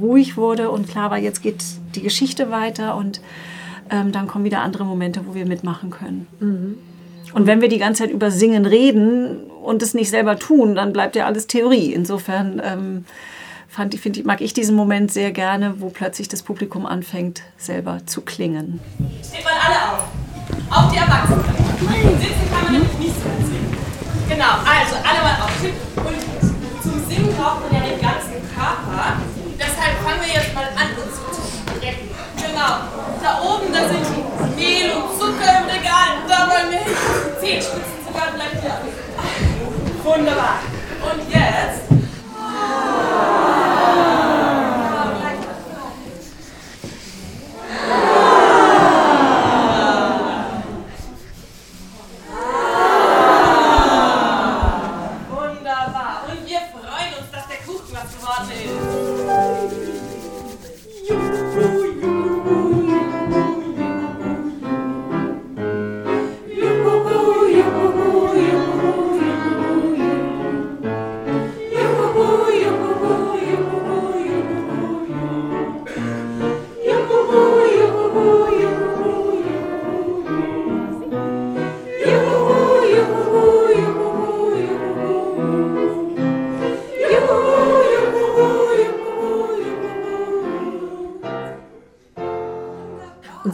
ruhig 0.00 0.36
wurde 0.36 0.70
und 0.70 0.88
klar 0.88 1.10
war, 1.10 1.18
jetzt 1.18 1.42
geht 1.42 1.64
die 1.94 2.02
Geschichte 2.02 2.50
weiter 2.50 2.96
und 2.96 3.20
ähm, 3.90 4.12
dann 4.12 4.26
kommen 4.26 4.44
wieder 4.44 4.60
andere 4.60 4.84
Momente, 4.84 5.22
wo 5.26 5.34
wir 5.34 5.46
mitmachen 5.46 5.90
können. 5.90 6.26
Mhm. 6.40 6.78
Und 7.32 7.46
wenn 7.46 7.60
wir 7.60 7.68
die 7.68 7.78
ganze 7.78 8.04
Zeit 8.04 8.12
über 8.12 8.30
Singen 8.30 8.66
reden 8.66 9.50
und 9.62 9.82
es 9.82 9.94
nicht 9.94 10.10
selber 10.10 10.38
tun, 10.38 10.74
dann 10.74 10.92
bleibt 10.92 11.16
ja 11.16 11.26
alles 11.26 11.46
Theorie. 11.46 11.92
Insofern 11.92 12.62
ähm, 12.64 13.04
fand 13.68 13.94
ich, 13.94 14.24
mag 14.24 14.40
ich 14.40 14.54
diesen 14.54 14.76
Moment 14.76 15.12
sehr 15.12 15.32
gerne, 15.32 15.80
wo 15.80 15.88
plötzlich 15.90 16.28
das 16.28 16.42
Publikum 16.42 16.86
anfängt, 16.86 17.42
selber 17.58 18.00
zu 18.06 18.22
klingen. 18.22 18.80
Steht 19.22 19.44
mal 19.44 19.52
alle 19.52 19.92
auf. 19.92 20.08
Auch 20.70 20.90
die 20.90 20.98
Erwachsenen. 20.98 21.44
Sitzen 22.20 22.50
kann 22.50 22.64
man 22.64 22.72
nämlich 22.72 22.98
nicht 22.98 23.14
so 23.16 23.28
singen. 23.44 23.76
Genau, 24.28 24.52
also 24.64 24.96
alle 24.96 25.20
mal 25.22 25.36
auf. 25.44 25.52
Und 25.62 26.82
zum 26.82 27.06
Singen 27.08 27.34
braucht 27.36 27.60
man 27.62 27.80
ja 27.80 27.86
den 27.86 28.00
ganzen 28.00 28.40
Körper. 28.54 29.20
Deshalb 29.58 29.94
fangen 30.02 30.20
wir 30.24 30.32
jetzt 30.32 30.54
mal 30.54 30.64
an, 30.64 30.88
uns 30.96 31.16
zu 31.16 31.42
strecken. 31.76 32.08
Genau. 32.36 32.80
Da 33.22 33.42
oben, 33.42 33.72
da 33.72 33.88
sind 33.88 34.35
Mehl 34.56 34.90
und 34.90 35.18
Zucker 35.18 35.60
im 35.60 35.66
Regal. 35.66 36.24
Da 36.26 36.48
wollen 36.50 36.70
wir 36.72 36.78
hin. 36.78 36.96
Zehenspitzen 37.40 38.04
sogar 38.06 38.32
bleibt 38.32 38.64
ja. 38.64 38.80
Wunderbar. 40.02 40.60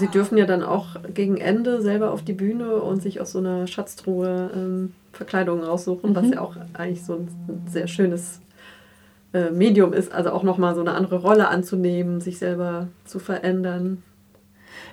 Dürfen 0.00 0.38
ja 0.38 0.46
dann 0.46 0.62
auch 0.62 0.96
gegen 1.14 1.36
Ende 1.36 1.82
selber 1.82 2.12
auf 2.12 2.22
die 2.22 2.32
Bühne 2.32 2.76
und 2.76 3.02
sich 3.02 3.20
aus 3.20 3.32
so 3.32 3.38
einer 3.38 3.66
Schatztruhe 3.66 4.50
ähm, 4.54 4.92
Verkleidungen 5.12 5.64
raussuchen, 5.64 6.10
mhm. 6.10 6.16
was 6.16 6.30
ja 6.30 6.40
auch 6.40 6.56
eigentlich 6.74 7.04
so 7.04 7.14
ein 7.14 7.28
sehr 7.68 7.86
schönes 7.86 8.40
äh, 9.32 9.50
Medium 9.50 9.92
ist, 9.92 10.12
also 10.12 10.30
auch 10.30 10.42
nochmal 10.42 10.74
so 10.74 10.80
eine 10.80 10.92
andere 10.92 11.16
Rolle 11.16 11.48
anzunehmen, 11.48 12.20
sich 12.20 12.38
selber 12.38 12.88
zu 13.04 13.18
verändern. 13.18 14.02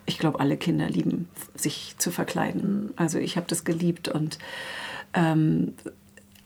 Ich 0.05 0.17
glaube, 0.17 0.39
alle 0.39 0.57
Kinder 0.57 0.89
lieben, 0.89 1.29
sich 1.55 1.95
zu 1.97 2.11
verkleiden. 2.11 2.83
Mhm. 2.83 2.93
Also 2.95 3.17
ich 3.19 3.37
habe 3.37 3.47
das 3.47 3.63
geliebt 3.63 4.07
und 4.09 4.39
ähm, 5.13 5.73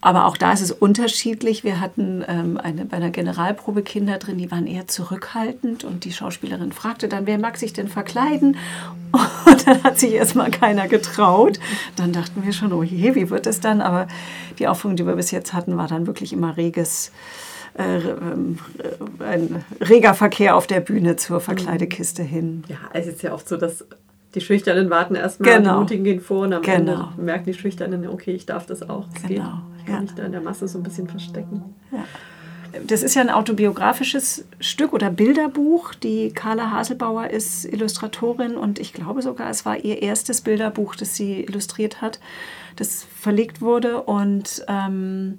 aber 0.04 0.26
auch 0.26 0.36
da 0.36 0.52
ist 0.52 0.60
es 0.60 0.74
unterschiedlich. 0.74 1.64
Wir 1.64 1.80
hatten 1.80 2.26
ähm, 2.28 2.58
eine, 2.58 2.84
bei 2.84 2.98
einer 2.98 3.10
Generalprobe 3.10 3.84
Kinder 3.84 4.18
drin, 4.18 4.38
die 4.38 4.52
waren 4.52 4.68
eher 4.68 4.86
zurückhaltend 4.86 5.86
und 5.86 6.04
die 6.04 6.12
Schauspielerin 6.12 6.74
fragte 6.74 7.08
dann, 7.08 7.26
wer 7.26 7.38
mag 7.38 7.58
sich 7.58 7.72
denn 7.72 7.88
verkleiden? 7.88 8.58
Und 9.46 9.68
dann 9.68 9.84
hat 9.84 10.00
sich 10.00 10.14
erstmal 10.14 10.50
keiner 10.50 10.88
getraut. 10.88 11.60
Dann 11.96 12.12
dachten 12.12 12.44
wir 12.44 12.52
schon, 12.52 12.74
oh 12.74 12.82
je, 12.82 13.16
wie 13.16 13.30
wird 13.30 13.46
es 13.46 13.60
dann? 13.60 13.80
Aber 13.80 14.08
die 14.58 14.68
Aufführung, 14.68 14.96
die 14.96 15.06
wir 15.06 15.16
bis 15.16 15.32
jetzt 15.32 15.54
hatten, 15.54 15.78
war 15.78 15.88
dann 15.88 16.08
wirklich 16.08 16.34
immer 16.34 16.58
reges, 16.58 17.12
äh, 17.78 17.98
äh, 17.98 18.16
ein 19.20 19.64
reger 19.80 20.16
Verkehr 20.16 20.56
auf 20.56 20.66
der 20.66 20.80
Bühne 20.80 21.16
zur 21.16 21.40
Verkleidekiste 21.40 22.24
hin. 22.24 22.64
Ja, 22.68 22.78
es 22.94 23.08
ist 23.08 23.22
ja 23.22 23.34
oft 23.34 23.48
so, 23.48 23.56
dass 23.56 23.86
die 24.36 24.42
Schüchternen 24.42 24.90
warten 24.90 25.16
erstmal, 25.16 25.58
genau. 25.58 25.74
die 25.74 25.80
Mutigen 25.80 26.04
gehen 26.04 26.20
vor 26.20 26.42
und 26.42 26.54
am 26.54 26.62
genau. 26.64 26.76
Ende 26.76 27.22
merken 27.22 27.46
die 27.46 27.54
Schüchternen, 27.54 28.08
okay, 28.08 28.32
ich 28.32 28.46
darf 28.46 28.66
das 28.66 28.82
auch. 28.82 29.06
Das 29.14 29.24
genau. 29.24 29.44
geht. 29.44 29.73
Kann 29.86 29.96
ja. 29.96 30.04
ich 30.04 30.12
da 30.12 30.24
in 30.24 30.32
der 30.32 30.42
Masse 30.42 30.68
so 30.68 30.80
ein 30.80 30.84
bisschen 30.84 31.08
verstecken. 31.08 31.76
Ja. 31.92 32.06
Das 32.88 33.04
ist 33.04 33.14
ja 33.14 33.22
ein 33.22 33.30
autobiografisches 33.30 34.46
Stück 34.60 34.94
oder 34.94 35.12
Bilderbuch. 35.12 35.94
Die 35.94 36.32
Carla 36.32 36.72
Haselbauer 36.72 37.30
ist 37.30 37.66
Illustratorin 37.66 38.56
und 38.56 38.80
ich 38.80 38.94
glaube 38.94 39.22
sogar, 39.22 39.50
es 39.50 39.64
war 39.64 39.78
ihr 39.78 40.02
erstes 40.02 40.42
Bilderbuch, 40.42 40.96
das 40.96 41.16
sie 41.16 41.42
illustriert 41.42 42.02
hat, 42.02 42.20
das 42.76 43.06
verlegt 43.16 43.62
wurde 43.62 44.02
und 44.02 44.66
ähm, 44.68 45.38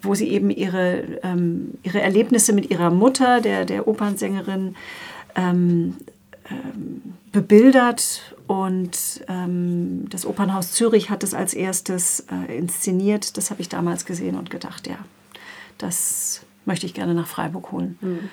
wo 0.00 0.14
sie 0.14 0.28
eben 0.28 0.50
ihre, 0.50 1.20
ähm, 1.22 1.74
ihre 1.82 2.00
Erlebnisse 2.00 2.54
mit 2.54 2.70
ihrer 2.70 2.90
Mutter, 2.90 3.40
der, 3.40 3.66
der 3.66 3.86
Opernsängerin, 3.86 4.74
ähm, 5.36 5.96
ähm 6.50 7.02
bebildert 7.32 8.31
und 8.46 9.24
ähm, 9.28 10.08
das 10.08 10.26
Opernhaus 10.26 10.72
Zürich 10.72 11.10
hat 11.10 11.22
es 11.22 11.34
als 11.34 11.54
erstes 11.54 12.26
äh, 12.30 12.56
inszeniert. 12.56 13.36
Das 13.36 13.50
habe 13.50 13.60
ich 13.60 13.68
damals 13.68 14.04
gesehen 14.04 14.36
und 14.36 14.50
gedacht, 14.50 14.86
ja, 14.86 14.98
das 15.78 16.44
möchte 16.64 16.86
ich 16.86 16.94
gerne 16.94 17.14
nach 17.14 17.26
Freiburg 17.26 17.72
holen. 17.72 17.98
Mhm. 18.00 18.30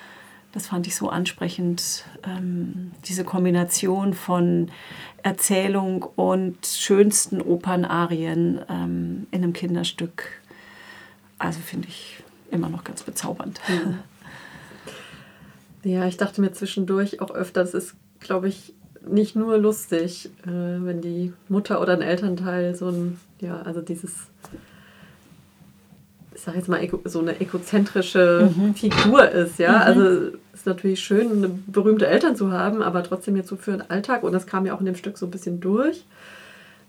Das 0.52 0.66
fand 0.66 0.86
ich 0.88 0.96
so 0.96 1.08
ansprechend, 1.08 2.04
ähm, 2.24 2.90
diese 3.04 3.22
Kombination 3.22 4.14
von 4.14 4.70
Erzählung 5.22 6.02
und 6.02 6.66
schönsten 6.66 7.40
Opernarien 7.40 8.60
ähm, 8.68 9.26
in 9.30 9.44
einem 9.44 9.52
Kinderstück. 9.52 10.24
Also 11.38 11.60
finde 11.60 11.88
ich 11.88 12.24
immer 12.50 12.68
noch 12.68 12.84
ganz 12.84 13.02
bezaubernd. 13.02 13.60
Mhm. 13.68 13.98
Ja, 15.82 16.06
ich 16.06 16.18
dachte 16.18 16.42
mir 16.42 16.52
zwischendurch 16.52 17.22
auch 17.22 17.30
öfter, 17.30 17.62
das 17.62 17.72
ist, 17.72 17.94
glaube 18.18 18.48
ich, 18.48 18.74
nicht 19.08 19.36
nur 19.36 19.58
lustig, 19.58 20.30
äh, 20.44 20.48
wenn 20.48 21.00
die 21.00 21.32
Mutter 21.48 21.80
oder 21.80 21.94
ein 21.94 22.02
Elternteil 22.02 22.74
so 22.74 22.88
ein, 22.88 23.18
ja, 23.40 23.62
also 23.62 23.80
dieses 23.80 24.12
ich 26.40 26.44
sage 26.44 26.56
jetzt 26.56 26.68
mal, 26.68 26.88
so 27.04 27.20
eine 27.20 27.38
egozentrische 27.38 28.50
mhm. 28.56 28.74
Figur 28.74 29.28
ist. 29.28 29.58
Ja, 29.58 29.72
mhm. 29.72 29.82
also 29.82 30.36
ist 30.54 30.64
natürlich 30.64 31.00
schön, 31.00 31.30
eine 31.32 31.48
berühmte 31.66 32.06
Eltern 32.06 32.34
zu 32.34 32.50
haben, 32.50 32.82
aber 32.82 33.02
trotzdem 33.02 33.36
jetzt 33.36 33.48
so 33.48 33.56
für 33.56 33.72
den 33.72 33.90
Alltag, 33.90 34.22
und 34.22 34.32
das 34.32 34.46
kam 34.46 34.64
ja 34.64 34.74
auch 34.74 34.80
in 34.80 34.86
dem 34.86 34.94
Stück 34.94 35.18
so 35.18 35.26
ein 35.26 35.30
bisschen 35.30 35.60
durch, 35.60 36.06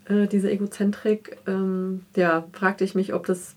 äh, 0.06 0.28
diese 0.28 0.50
Egozentrik, 0.50 1.38
ähm, 1.48 2.06
ja, 2.16 2.46
fragte 2.54 2.86
ich 2.86 2.96
mich, 2.96 3.14
ob 3.14 3.26
das 3.26 3.56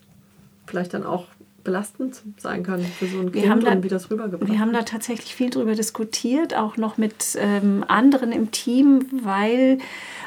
vielleicht 0.66 0.94
dann 0.94 1.04
auch 1.04 1.26
belastend 1.64 2.22
sein 2.36 2.62
kann 2.62 2.82
für 2.82 3.06
so 3.06 3.18
ein 3.18 3.32
Kind 3.32 3.44
wir 3.44 3.72
und 3.72 3.82
wie 3.82 3.88
das 3.88 4.10
rübergebracht 4.10 4.50
Wir 4.50 4.60
haben 4.60 4.72
da 4.72 4.82
tatsächlich 4.82 5.34
viel 5.34 5.50
drüber 5.50 5.74
diskutiert, 5.74 6.54
auch 6.54 6.76
noch 6.76 6.98
mit 6.98 7.36
ähm, 7.36 7.84
anderen 7.88 8.30
im 8.30 8.50
Team, 8.50 9.06
weil 9.24 9.78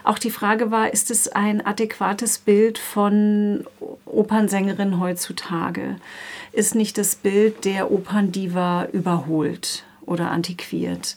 auch 0.04 0.20
die 0.20 0.32
Frage 0.32 0.72
war, 0.72 0.92
ist 0.92 1.12
es 1.12 1.28
ein 1.28 1.66
adäquates 1.66 2.40
Bild 2.40 2.80
von 2.80 3.66
Opernsängerin 4.06 5.00
heutzutage? 5.00 5.98
Ist 6.52 6.76
nicht 6.76 6.98
das 6.98 7.16
Bild 7.16 7.66
der 7.66 7.92
Operndiva 7.92 8.88
überholt 8.92 9.84
oder 10.06 10.32
antiquiert? 10.32 11.16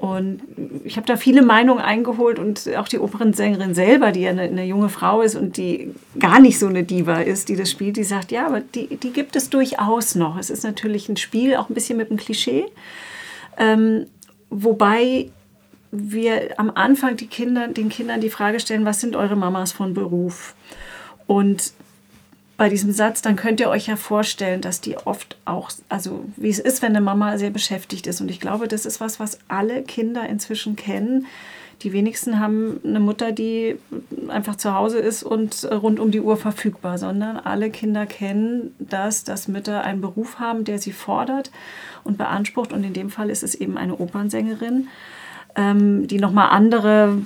Und 0.00 0.40
ich 0.82 0.96
habe 0.96 1.06
da 1.06 1.18
viele 1.18 1.42
Meinungen 1.42 1.82
eingeholt 1.82 2.38
und 2.38 2.66
auch 2.74 2.88
die 2.88 2.98
Opernsängerin 2.98 3.74
selber, 3.74 4.12
die 4.12 4.22
ja 4.22 4.30
eine, 4.30 4.42
eine, 4.44 4.64
junge 4.64 4.88
Frau 4.88 5.20
ist 5.20 5.34
und 5.34 5.58
die 5.58 5.94
gar 6.18 6.40
nicht 6.40 6.58
so 6.58 6.68
eine 6.68 6.84
Diva 6.84 7.20
ist, 7.20 7.50
die 7.50 7.56
das 7.56 7.70
spielt, 7.70 7.98
die 7.98 8.04
sagt, 8.04 8.32
ja, 8.32 8.46
aber 8.46 8.60
die, 8.60 8.96
die 8.96 9.10
gibt 9.10 9.36
es 9.36 9.50
durchaus 9.50 10.14
noch. 10.14 10.38
Es 10.38 10.48
ist 10.48 10.64
natürlich 10.64 11.10
ein 11.10 11.18
Spiel, 11.18 11.54
auch 11.54 11.68
ein 11.68 11.74
bisschen 11.74 11.98
mit 11.98 12.08
einem 12.08 12.18
Klischee. 12.18 12.64
Ähm, 13.58 14.06
wobei 14.48 15.28
wir 15.92 16.58
am 16.58 16.70
Anfang 16.70 17.18
die 17.18 17.26
Kinder, 17.26 17.68
den 17.68 17.90
Kindern 17.90 18.22
die 18.22 18.30
Frage 18.30 18.58
stellen, 18.58 18.86
was 18.86 19.02
sind 19.02 19.16
eure 19.16 19.36
Mamas 19.36 19.70
von 19.70 19.92
Beruf? 19.92 20.54
Und 21.26 21.74
bei 22.60 22.68
diesem 22.68 22.92
Satz, 22.92 23.22
dann 23.22 23.36
könnt 23.36 23.58
ihr 23.58 23.70
euch 23.70 23.86
ja 23.86 23.96
vorstellen, 23.96 24.60
dass 24.60 24.82
die 24.82 24.98
oft 24.98 25.38
auch, 25.46 25.70
also 25.88 26.26
wie 26.36 26.50
es 26.50 26.58
ist, 26.58 26.82
wenn 26.82 26.90
eine 26.90 27.00
Mama 27.00 27.38
sehr 27.38 27.48
beschäftigt 27.48 28.06
ist. 28.06 28.20
Und 28.20 28.30
ich 28.30 28.38
glaube, 28.38 28.68
das 28.68 28.84
ist 28.84 29.00
was, 29.00 29.18
was 29.18 29.38
alle 29.48 29.82
Kinder 29.82 30.28
inzwischen 30.28 30.76
kennen. 30.76 31.24
Die 31.80 31.94
wenigsten 31.94 32.38
haben 32.38 32.78
eine 32.84 33.00
Mutter, 33.00 33.32
die 33.32 33.78
einfach 34.28 34.56
zu 34.56 34.74
Hause 34.74 34.98
ist 34.98 35.22
und 35.22 35.64
rund 35.72 35.98
um 35.98 36.10
die 36.10 36.20
Uhr 36.20 36.36
verfügbar, 36.36 36.98
sondern 36.98 37.38
alle 37.38 37.70
Kinder 37.70 38.04
kennen 38.04 38.74
das, 38.78 39.24
dass 39.24 39.48
Mütter 39.48 39.82
einen 39.82 40.02
Beruf 40.02 40.38
haben, 40.38 40.64
der 40.64 40.78
sie 40.78 40.92
fordert 40.92 41.50
und 42.04 42.18
beansprucht. 42.18 42.74
Und 42.74 42.84
in 42.84 42.92
dem 42.92 43.08
Fall 43.08 43.30
ist 43.30 43.42
es 43.42 43.54
eben 43.54 43.78
eine 43.78 43.96
Opernsängerin, 43.96 44.88
ähm, 45.56 46.06
die 46.06 46.18
nochmal 46.18 46.50
andere 46.50 47.22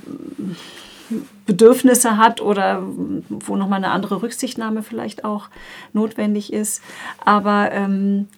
Bedürfnisse 1.47 2.17
hat 2.17 2.41
oder 2.41 2.83
wo 3.29 3.57
nochmal 3.57 3.79
eine 3.79 3.91
andere 3.91 4.23
Rücksichtnahme 4.23 4.83
vielleicht 4.83 5.25
auch 5.25 5.49
notwendig 5.93 6.53
ist. 6.53 6.83
Aber 7.25 7.71
ähm, 7.73 8.29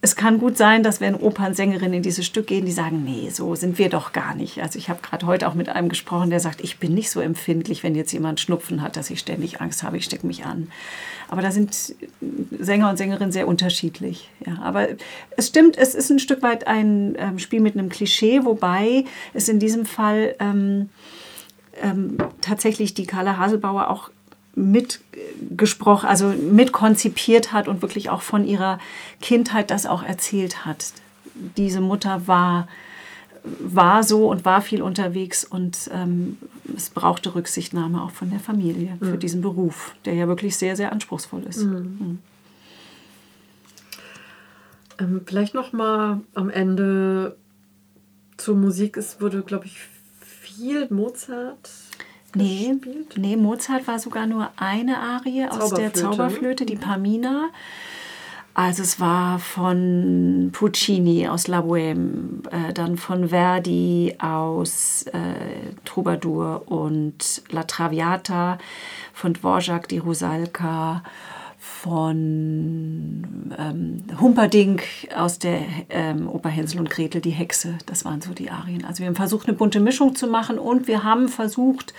es 0.00 0.14
kann 0.14 0.38
gut 0.38 0.56
sein, 0.56 0.84
dass 0.84 1.00
wenn 1.00 1.16
Opernsängerinnen 1.16 1.94
in 1.94 2.02
dieses 2.02 2.24
Stück 2.24 2.46
gehen, 2.46 2.64
die 2.64 2.72
sagen, 2.72 3.02
nee, 3.04 3.30
so 3.30 3.56
sind 3.56 3.78
wir 3.78 3.88
doch 3.88 4.12
gar 4.12 4.36
nicht. 4.36 4.62
Also 4.62 4.78
ich 4.78 4.88
habe 4.88 5.00
gerade 5.02 5.26
heute 5.26 5.48
auch 5.48 5.54
mit 5.54 5.68
einem 5.68 5.88
gesprochen, 5.88 6.30
der 6.30 6.38
sagt, 6.38 6.60
ich 6.60 6.78
bin 6.78 6.94
nicht 6.94 7.10
so 7.10 7.20
empfindlich, 7.20 7.82
wenn 7.82 7.96
jetzt 7.96 8.12
jemand 8.12 8.38
Schnupfen 8.38 8.80
hat, 8.80 8.96
dass 8.96 9.10
ich 9.10 9.18
ständig 9.18 9.60
Angst 9.60 9.82
habe, 9.82 9.96
ich 9.96 10.04
stecke 10.04 10.26
mich 10.26 10.44
an. 10.44 10.70
Aber 11.28 11.42
da 11.42 11.50
sind 11.50 11.94
Sänger 12.58 12.90
und 12.90 12.96
Sängerinnen 12.96 13.32
sehr 13.32 13.48
unterschiedlich. 13.48 14.30
Ja, 14.46 14.60
aber 14.62 14.86
es 15.36 15.48
stimmt, 15.48 15.76
es 15.76 15.96
ist 15.96 16.10
ein 16.10 16.20
Stück 16.20 16.42
weit 16.42 16.68
ein 16.68 17.16
ähm, 17.18 17.40
Spiel 17.40 17.60
mit 17.60 17.74
einem 17.74 17.88
Klischee, 17.88 18.44
wobei 18.44 19.04
es 19.34 19.48
in 19.48 19.58
diesem 19.58 19.84
Fall 19.84 20.36
ähm, 20.38 20.90
ähm, 21.82 22.16
tatsächlich 22.40 22.94
die 22.94 23.06
Carla 23.06 23.36
Haselbauer 23.36 23.90
auch 23.90 24.10
mitgesprochen, 24.54 26.08
also 26.08 26.28
mitkonzipiert 26.28 27.52
hat 27.52 27.68
und 27.68 27.82
wirklich 27.82 28.10
auch 28.10 28.22
von 28.22 28.44
ihrer 28.44 28.78
Kindheit 29.20 29.70
das 29.70 29.86
auch 29.86 30.02
erzählt 30.02 30.64
hat. 30.64 30.92
Diese 31.56 31.80
Mutter 31.80 32.26
war, 32.26 32.68
war 33.60 34.02
so 34.02 34.28
und 34.28 34.44
war 34.44 34.60
viel 34.60 34.82
unterwegs 34.82 35.44
und 35.44 35.88
ähm, 35.92 36.38
es 36.76 36.90
brauchte 36.90 37.34
Rücksichtnahme 37.34 38.02
auch 38.02 38.10
von 38.10 38.30
der 38.30 38.40
Familie 38.40 38.96
mhm. 39.00 39.10
für 39.10 39.18
diesen 39.18 39.40
Beruf, 39.40 39.94
der 40.04 40.14
ja 40.14 40.26
wirklich 40.26 40.56
sehr, 40.56 40.76
sehr 40.76 40.92
anspruchsvoll 40.92 41.44
ist. 41.44 41.64
Mhm. 41.64 41.72
Mhm. 41.72 42.18
Ähm, 44.98 45.20
vielleicht 45.24 45.54
noch 45.54 45.72
mal 45.72 46.20
am 46.34 46.50
Ende 46.50 47.36
zur 48.36 48.56
Musik. 48.56 48.96
Es 48.96 49.20
wurde, 49.20 49.42
glaube 49.42 49.66
ich, 49.66 49.78
viel 50.58 50.88
Mozart 50.90 51.70
nee, 52.34 52.72
gespielt? 52.72 53.14
Nee, 53.16 53.36
Mozart 53.36 53.86
war 53.86 53.98
sogar 53.98 54.26
nur 54.26 54.50
eine 54.56 54.98
Arie 54.98 55.46
aus 55.46 55.70
der 55.70 55.94
Zauberflöte, 55.94 56.66
die 56.66 56.76
Pamina. 56.76 57.50
Also 58.54 58.82
es 58.82 58.98
war 58.98 59.38
von 59.38 60.50
Puccini 60.52 61.28
aus 61.28 61.46
La 61.46 61.60
Bohème, 61.60 62.44
äh, 62.50 62.72
dann 62.72 62.96
von 62.96 63.28
Verdi 63.28 64.16
aus 64.18 65.04
äh, 65.12 65.74
Troubadour 65.84 66.64
und 66.66 67.42
La 67.50 67.62
Traviata, 67.62 68.58
von 69.12 69.34
Dvorak 69.34 69.86
die 69.88 69.98
Rusalka, 69.98 71.04
von 71.82 73.24
ähm, 73.56 74.02
Humperdinck 74.20 74.82
aus 75.14 75.38
der 75.38 75.60
ähm, 75.90 76.28
Oper 76.28 76.48
Hänsel 76.48 76.80
und 76.80 76.90
Gretel, 76.90 77.20
die 77.20 77.30
Hexe. 77.30 77.78
Das 77.86 78.04
waren 78.04 78.20
so 78.20 78.32
die 78.32 78.50
Arien. 78.50 78.84
Also 78.84 79.00
wir 79.00 79.06
haben 79.06 79.14
versucht, 79.14 79.46
eine 79.46 79.56
bunte 79.56 79.78
Mischung 79.78 80.16
zu 80.16 80.26
machen 80.26 80.58
und 80.58 80.88
wir 80.88 81.04
haben 81.04 81.28
versucht, 81.28 81.94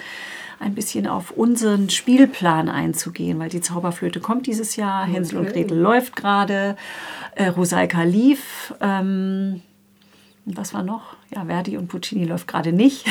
ein 0.59 0.75
bisschen 0.75 1.07
auf 1.07 1.31
unseren 1.31 1.89
Spielplan 1.89 2.67
einzugehen, 2.67 3.39
weil 3.39 3.47
die 3.47 3.61
Zauberflöte 3.61 4.19
kommt 4.19 4.47
dieses 4.47 4.75
Jahr, 4.75 5.03
okay. 5.03 5.13
Hänsel 5.13 5.37
und 5.39 5.47
Gretel 5.47 5.77
läuft 5.77 6.17
gerade, 6.17 6.75
äh, 7.35 7.47
Rosalka 7.47 8.03
lief. 8.03 8.73
Ähm, 8.81 9.61
was 10.43 10.73
war 10.73 10.83
noch? 10.83 11.15
Ja, 11.33 11.45
Verdi 11.45 11.77
und 11.77 11.87
Puccini 11.87 12.25
läuft 12.25 12.49
gerade 12.49 12.73
nicht, 12.73 13.05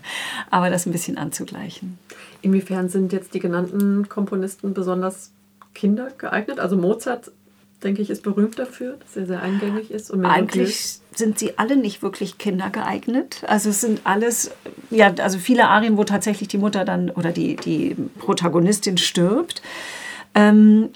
aber 0.50 0.68
das 0.68 0.86
ein 0.86 0.92
bisschen 0.92 1.16
anzugleichen. 1.16 1.98
Inwiefern 2.42 2.88
sind 2.88 3.12
jetzt 3.12 3.34
die 3.34 3.40
genannten 3.40 4.08
Komponisten 4.08 4.74
besonders 4.74 5.30
Kinder 5.78 6.08
geeignet? 6.18 6.58
Also 6.58 6.76
Mozart, 6.76 7.30
denke 7.84 8.02
ich, 8.02 8.10
ist 8.10 8.24
berühmt 8.24 8.58
dafür, 8.58 8.96
dass 8.98 9.16
er 9.16 9.26
sehr 9.26 9.42
eingängig 9.42 9.92
ist. 9.92 10.10
Und 10.10 10.26
Eigentlich 10.26 10.98
sind 11.14 11.38
sie 11.38 11.56
alle 11.56 11.76
nicht 11.76 12.02
wirklich 12.02 12.36
kindergeeignet. 12.36 13.44
Also 13.46 13.70
es 13.70 13.80
sind 13.80 14.00
alles, 14.02 14.50
ja, 14.90 15.14
also 15.18 15.38
viele 15.38 15.68
Arien, 15.68 15.96
wo 15.96 16.02
tatsächlich 16.02 16.48
die 16.48 16.58
Mutter 16.58 16.84
dann 16.84 17.10
oder 17.10 17.30
die, 17.30 17.54
die 17.54 17.94
Protagonistin 18.18 18.98
stirbt. 18.98 19.62
Ähm, 20.34 20.88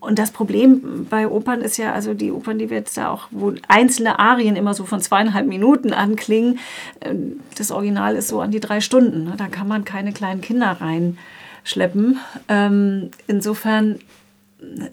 und 0.00 0.18
das 0.18 0.32
Problem 0.32 1.06
bei 1.08 1.28
Opern 1.28 1.60
ist 1.60 1.76
ja, 1.76 1.92
also 1.92 2.14
die 2.14 2.32
Opern, 2.32 2.58
die 2.58 2.70
wir 2.70 2.78
jetzt 2.78 2.96
da 2.96 3.10
auch, 3.10 3.28
wo 3.30 3.54
einzelne 3.68 4.18
Arien 4.18 4.56
immer 4.56 4.74
so 4.74 4.84
von 4.84 5.00
zweieinhalb 5.00 5.46
Minuten 5.46 5.92
anklingen, 5.92 6.58
ähm, 7.00 7.40
das 7.56 7.70
Original 7.70 8.16
ist 8.16 8.26
so 8.26 8.40
an 8.40 8.50
die 8.50 8.60
drei 8.60 8.80
Stunden. 8.80 9.24
Ne? 9.24 9.34
Da 9.38 9.46
kann 9.46 9.68
man 9.68 9.84
keine 9.84 10.12
kleinen 10.12 10.40
Kinder 10.40 10.78
rein 10.80 11.16
schleppen. 11.64 12.18
Ähm, 12.48 13.10
insofern, 13.26 13.98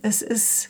es 0.02 0.22
ist 0.22 0.70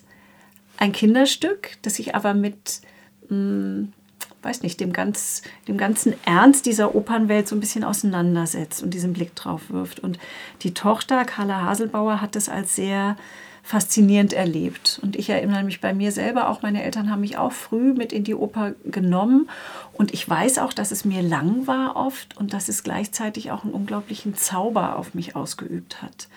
ein 0.77 0.91
Kinderstück, 0.91 1.77
das 1.83 1.95
sich 1.95 2.15
aber 2.15 2.33
mit, 2.33 2.81
mh, 3.29 3.29
hm, 3.29 3.93
weiß 4.41 4.63
nicht, 4.63 4.79
dem, 4.79 4.91
ganz, 4.91 5.43
dem 5.67 5.77
ganzen 5.77 6.15
Ernst 6.25 6.65
dieser 6.65 6.95
Opernwelt 6.95 7.47
so 7.47 7.55
ein 7.55 7.59
bisschen 7.59 7.83
auseinandersetzt 7.83 8.81
und 8.81 8.91
diesen 8.91 9.13
Blick 9.13 9.35
drauf 9.35 9.69
wirft. 9.69 9.99
Und 9.99 10.17
die 10.63 10.73
Tochter, 10.73 11.23
Carla 11.25 11.61
Haselbauer, 11.61 12.21
hat 12.21 12.35
das 12.35 12.49
als 12.49 12.75
sehr 12.75 13.17
faszinierend 13.63 14.33
erlebt. 14.33 14.99
Und 15.03 15.15
ich 15.15 15.29
erinnere 15.29 15.63
mich 15.63 15.81
bei 15.81 15.93
mir 15.93 16.11
selber 16.11 16.49
auch, 16.49 16.61
meine 16.61 16.83
Eltern 16.83 17.09
haben 17.09 17.21
mich 17.21 17.37
auch 17.37 17.51
früh 17.51 17.93
mit 17.93 18.11
in 18.11 18.23
die 18.23 18.35
Oper 18.35 18.73
genommen. 18.85 19.49
Und 19.93 20.13
ich 20.13 20.27
weiß 20.27 20.59
auch, 20.59 20.73
dass 20.73 20.91
es 20.91 21.05
mir 21.05 21.21
lang 21.21 21.67
war 21.67 21.95
oft 21.95 22.37
und 22.37 22.53
dass 22.53 22.69
es 22.69 22.83
gleichzeitig 22.83 23.51
auch 23.51 23.63
einen 23.63 23.73
unglaublichen 23.73 24.35
Zauber 24.35 24.97
auf 24.97 25.13
mich 25.13 25.35
ausgeübt 25.35 26.01
hat. 26.01 26.27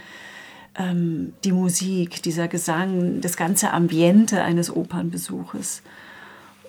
Ähm, 0.77 1.33
die 1.45 1.53
Musik, 1.53 2.23
dieser 2.23 2.49
Gesang, 2.49 3.21
das 3.21 3.37
ganze 3.37 3.73
Ambiente 3.73 4.43
eines 4.43 4.75
Opernbesuches. 4.75 5.83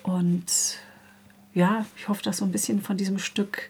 Und 0.02 0.78
ja, 1.54 1.84
ich 1.96 2.08
hoffe, 2.08 2.22
dass 2.22 2.38
so 2.38 2.44
ein 2.44 2.52
bisschen 2.52 2.80
von 2.80 2.96
diesem 2.96 3.18
Stück, 3.18 3.68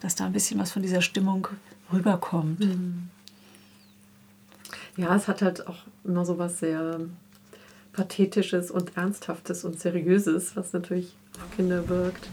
dass 0.00 0.14
da 0.14 0.26
ein 0.26 0.32
bisschen 0.32 0.58
was 0.58 0.72
von 0.72 0.82
dieser 0.82 1.02
Stimmung 1.02 1.48
rüberkommt. 1.92 2.60
Mhm. 2.60 3.10
Ja, 4.96 5.14
es 5.14 5.28
hat 5.28 5.42
halt 5.42 5.66
auch 5.66 5.78
immer 6.04 6.24
so 6.24 6.38
was 6.38 6.60
sehr 6.60 7.00
Pathetisches 7.92 8.70
und 8.70 8.96
Ernsthaftes 8.96 9.64
und 9.64 9.78
Seriöses, 9.78 10.56
was 10.56 10.72
natürlich 10.72 11.14
auf 11.38 11.56
Kinder 11.56 11.88
wirkt. 11.88 12.28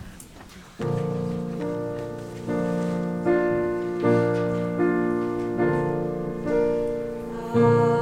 Musik 7.53 7.92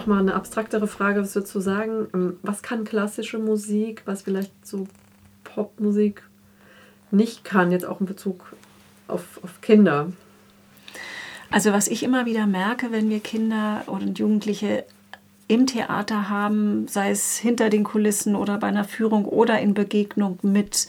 nochmal 0.00 0.20
eine 0.20 0.34
abstraktere 0.34 0.86
Frage, 0.86 1.20
was 1.20 1.34
würdest 1.34 1.54
du 1.54 1.60
sagen? 1.60 2.08
Ähm, 2.14 2.38
was 2.42 2.62
kann 2.62 2.84
klassische 2.84 3.38
Musik, 3.38 4.02
was 4.06 4.22
vielleicht 4.22 4.52
so 4.66 4.86
Popmusik 5.44 6.22
nicht 7.10 7.44
kann, 7.44 7.70
jetzt 7.70 7.84
auch 7.84 8.00
in 8.00 8.06
Bezug 8.06 8.54
auf, 9.08 9.40
auf 9.42 9.60
Kinder? 9.60 10.12
Also 11.50 11.72
was 11.72 11.88
ich 11.88 12.02
immer 12.02 12.26
wieder 12.26 12.46
merke, 12.46 12.92
wenn 12.92 13.10
wir 13.10 13.20
Kinder 13.20 13.82
und 13.86 14.18
Jugendliche 14.18 14.84
im 15.48 15.66
Theater 15.66 16.30
haben, 16.30 16.86
sei 16.88 17.10
es 17.10 17.36
hinter 17.36 17.68
den 17.70 17.84
Kulissen 17.84 18.36
oder 18.36 18.56
bei 18.58 18.68
einer 18.68 18.84
Führung 18.84 19.24
oder 19.24 19.58
in 19.60 19.74
Begegnung 19.74 20.38
mit 20.42 20.86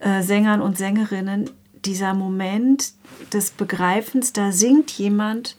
äh, 0.00 0.22
Sängern 0.22 0.62
und 0.62 0.78
Sängerinnen, 0.78 1.50
dieser 1.84 2.14
Moment 2.14 2.92
des 3.32 3.50
Begreifens, 3.50 4.32
da 4.32 4.52
singt 4.52 4.92
jemand, 4.92 5.56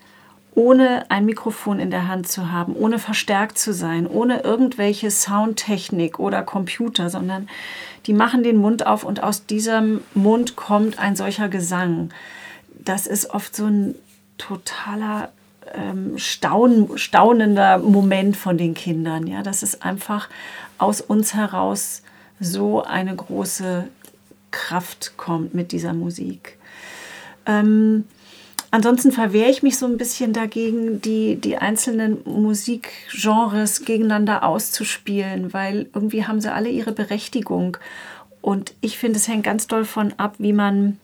ohne 0.55 1.05
ein 1.09 1.25
Mikrofon 1.25 1.79
in 1.79 1.91
der 1.91 2.07
Hand 2.07 2.27
zu 2.27 2.51
haben, 2.51 2.75
ohne 2.75 2.97
verstärkt 2.97 3.57
zu 3.57 3.73
sein, 3.73 4.07
ohne 4.07 4.39
irgendwelche 4.41 5.11
Soundtechnik 5.11 6.17
oder 6.17 6.41
Computer, 6.43 7.09
sondern 7.09 7.49
die 8.05 8.13
machen 8.13 8.41
den 8.41 8.57
Mund 8.57 8.87
auf 8.87 9.03
und 9.03 9.21
aus 9.21 9.45
diesem 9.45 10.01
Mund 10.13 10.55
kommt 10.55 10.97
ein 10.97 11.15
solcher 11.15 11.49
Gesang. 11.49 12.09
Das 12.69 13.05
ist 13.05 13.29
oft 13.31 13.55
so 13.55 13.65
ein 13.65 13.95
totaler 14.37 15.29
ähm, 15.73 16.17
staun, 16.17 16.97
staunender 16.97 17.79
Moment 17.79 18.37
von 18.37 18.57
den 18.57 18.73
Kindern. 18.73 19.27
Ja, 19.27 19.43
dass 19.43 19.61
es 19.61 19.81
einfach 19.81 20.29
aus 20.77 21.01
uns 21.01 21.33
heraus 21.33 22.01
so 22.39 22.83
eine 22.83 23.15
große 23.15 23.87
Kraft 24.51 25.13
kommt 25.17 25.53
mit 25.53 25.71
dieser 25.73 25.93
Musik. 25.93 26.57
Ähm, 27.45 28.05
ansonsten 28.71 29.11
verwehre 29.11 29.49
ich 29.49 29.63
mich 29.63 29.77
so 29.77 29.85
ein 29.85 29.97
bisschen 29.97 30.33
dagegen, 30.33 31.01
die, 31.01 31.35
die 31.35 31.57
einzelnen 31.57 32.17
Musikgenres 32.25 33.85
gegeneinander 33.85 34.43
auszuspielen, 34.43 35.53
weil 35.53 35.87
irgendwie 35.93 36.25
haben 36.25 36.41
sie 36.41 36.53
alle 36.53 36.69
ihre 36.69 36.91
Berechtigung. 36.91 37.77
Und 38.41 38.73
ich 38.81 38.97
finde, 38.97 39.17
es 39.17 39.27
hängt 39.27 39.43
ganz 39.43 39.67
doll 39.67 39.85
von 39.85 40.13
ab, 40.17 40.35
wie 40.37 40.53
man 40.53 40.99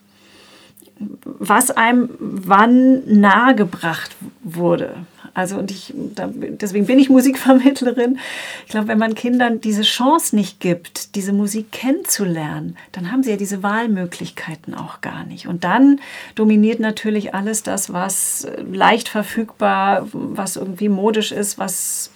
was 1.24 1.72
einem 1.72 2.10
wann 2.20 3.20
nahegebracht 3.20 4.16
wurde. 4.44 4.96
Also 5.34 5.58
und 5.58 5.72
ich, 5.72 5.94
deswegen 5.96 6.88
bin 6.88 7.00
ich 7.00 7.10
Musikvermittlerin. 7.10 8.20
Ich 8.66 8.72
glaube, 8.72 8.90
wenn 8.90 8.98
man 8.98 9.16
Kindern 9.16 9.62
diese 9.62 9.84
Chance 9.84 10.36
nicht 10.36 10.60
gibt, 10.60 11.16
diese 11.16 11.32
Musik 11.32 11.72
kennenzulernen, 11.72 12.76
dann 12.92 13.12
haben 13.12 13.24
sie 13.24 13.32
ja 13.32 13.38
diese 13.38 13.64
Wahlmöglichkeiten 13.64 14.74
auch 14.74 15.00
gar 15.00 15.24
nicht. 15.24 15.48
Und 15.48 15.64
dann 15.64 16.02
dominiert 16.36 16.82
natürlich 16.82 17.34
alles 17.34 17.64
das, 17.64 17.94
was 17.94 18.48
leicht 18.70 19.08
verfügbar, 19.08 20.08
was 20.12 20.58
irgendwie 20.58 20.90
modisch 20.90 21.32
ist, 21.32 21.58
was, 21.58 22.12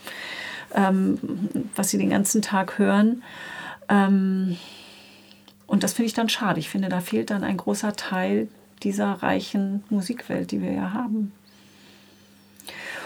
ähm, 0.74 1.18
was 1.76 1.90
sie 1.90 1.98
den 1.98 2.10
ganzen 2.10 2.42
Tag 2.42 2.78
hören. 2.78 3.24
Ähm, 3.88 4.58
und 5.68 5.84
das 5.84 5.94
finde 5.94 6.08
ich 6.08 6.14
dann 6.14 6.30
schade. 6.30 6.60
Ich 6.60 6.70
finde, 6.70 6.90
da 6.90 7.00
fehlt 7.00 7.30
dann 7.30 7.44
ein 7.44 7.58
großer 7.58 7.96
Teil 7.96 8.50
dieser 8.84 9.14
reichen 9.14 9.84
Musikwelt, 9.90 10.52
die 10.52 10.62
wir 10.62 10.72
ja 10.72 10.94
haben. 10.94 11.32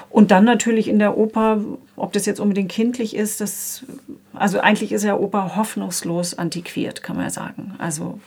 Und 0.10 0.32
dann 0.32 0.44
natürlich 0.44 0.88
in 0.88 0.98
der 0.98 1.18
Oper, 1.18 1.60
ob 1.96 2.14
das 2.14 2.26
jetzt 2.26 2.40
unbedingt 2.40 2.72
kindlich 2.72 3.16
ist, 3.16 3.42
das, 3.42 3.86
also 4.34 4.60
eigentlich 4.60 4.92
ist 4.92 5.04
ja 5.04 5.16
Oper 5.16 5.56
hoffnungslos 5.56 6.34
antiquiert, 6.34 7.04
kann 7.04 7.16
man 7.16 7.26
ja 7.26 7.32
sagen. 7.32 7.76
Also 7.78 8.20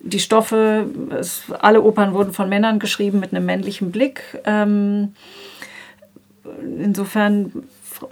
die 0.00 0.18
Stoffe, 0.18 0.86
es, 1.10 1.42
alle 1.60 1.82
Opern 1.82 2.14
wurden 2.14 2.32
von 2.32 2.48
Männern 2.48 2.80
geschrieben 2.80 3.20
mit 3.20 3.32
einem 3.32 3.46
männlichen 3.46 3.92
Blick. 3.92 4.22
Ähm, 4.44 5.14
insofern 6.78 7.52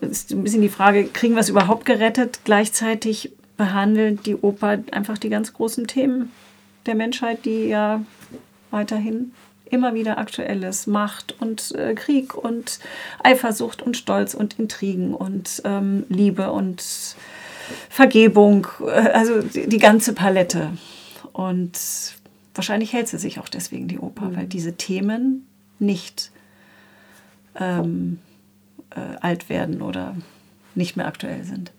ist 0.01 0.31
ein 0.33 0.45
bisschen 0.45 0.63
die 0.63 0.69
Frage, 0.69 1.05
kriegen 1.05 1.35
wir 1.35 1.41
es 1.41 1.49
überhaupt 1.49 1.87
gerettet? 1.87 2.41
Gleichzeitig 2.45 3.33
behandelt 3.57 4.27
die 4.27 4.37
Oper 4.37 4.79
einfach 4.93 5.19
die 5.19 5.29
ganz 5.29 5.53
großen 5.53 5.87
Themen 5.87 6.31
der 6.87 6.95
Menschheit, 6.95 7.45
die 7.45 7.69
ja 7.69 8.03
weiterhin 8.71 9.33
immer 9.71 9.95
wieder 9.95 10.19
aktuell 10.19 10.63
ist. 10.63 10.87
Macht 10.87 11.35
und 11.41 11.75
äh, 11.75 11.95
Krieg 11.95 12.35
und 12.35 12.79
Eifersucht 13.23 13.83
und 13.83 13.97
Stolz 13.97 14.35
und 14.35 14.59
Intrigen 14.59 15.15
und 15.15 15.63
ähm, 15.65 16.05
Liebe 16.09 16.53
und 16.53 16.83
Vergebung, 17.91 18.67
äh, 18.81 18.91
also 18.91 19.43
die, 19.43 19.69
die, 19.69 19.79
ganze 19.79 20.13
Palette. 20.13 20.73
Und 21.33 21.79
wahrscheinlich 22.55 22.93
hält 22.93 23.09
sie 23.09 23.19
sich 23.19 23.39
auch 23.41 23.49
deswegen, 23.49 23.89
die 23.89 23.99
Oper, 23.99 24.27
mhm. 24.27 24.37
weil 24.37 24.47
diese 24.47 24.75
Themen 24.75 25.47
nicht 25.79 26.31
ähm, 27.57 28.19
äh, 28.91 29.17
alt 29.21 29.49
werden 29.49 29.83
oder 29.83 30.17
nicht 30.75 30.97
mehr 30.97 31.07
aktuell 31.07 31.45
sind. 31.45 31.73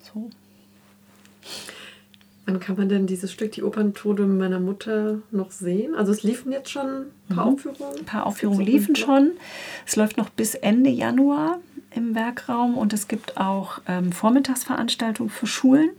So. 0.00 0.30
Wann 2.46 2.60
kann 2.60 2.76
man 2.76 2.90
denn 2.90 3.06
dieses 3.06 3.32
Stück, 3.32 3.52
die 3.52 3.62
Operntode 3.62 4.26
meiner 4.26 4.60
Mutter, 4.60 5.18
noch 5.30 5.50
sehen? 5.50 5.94
Also 5.94 6.12
es 6.12 6.22
liefen 6.22 6.52
jetzt 6.52 6.70
schon 6.70 7.06
ein 7.30 7.36
paar 7.36 7.46
mhm. 7.46 7.54
Aufführungen? 7.54 7.98
Ein 7.98 8.04
paar 8.04 8.26
Aufführungen 8.26 8.66
liefen 8.66 8.96
schon. 8.96 9.32
Es 9.86 9.96
läuft 9.96 10.18
noch 10.18 10.28
bis 10.28 10.54
Ende 10.54 10.90
Januar 10.90 11.58
im 11.94 12.14
Werkraum 12.14 12.76
und 12.76 12.92
es 12.92 13.08
gibt 13.08 13.38
auch 13.38 13.80
ähm, 13.88 14.12
Vormittagsveranstaltungen 14.12 15.30
für 15.30 15.46
Schulen. 15.46 15.90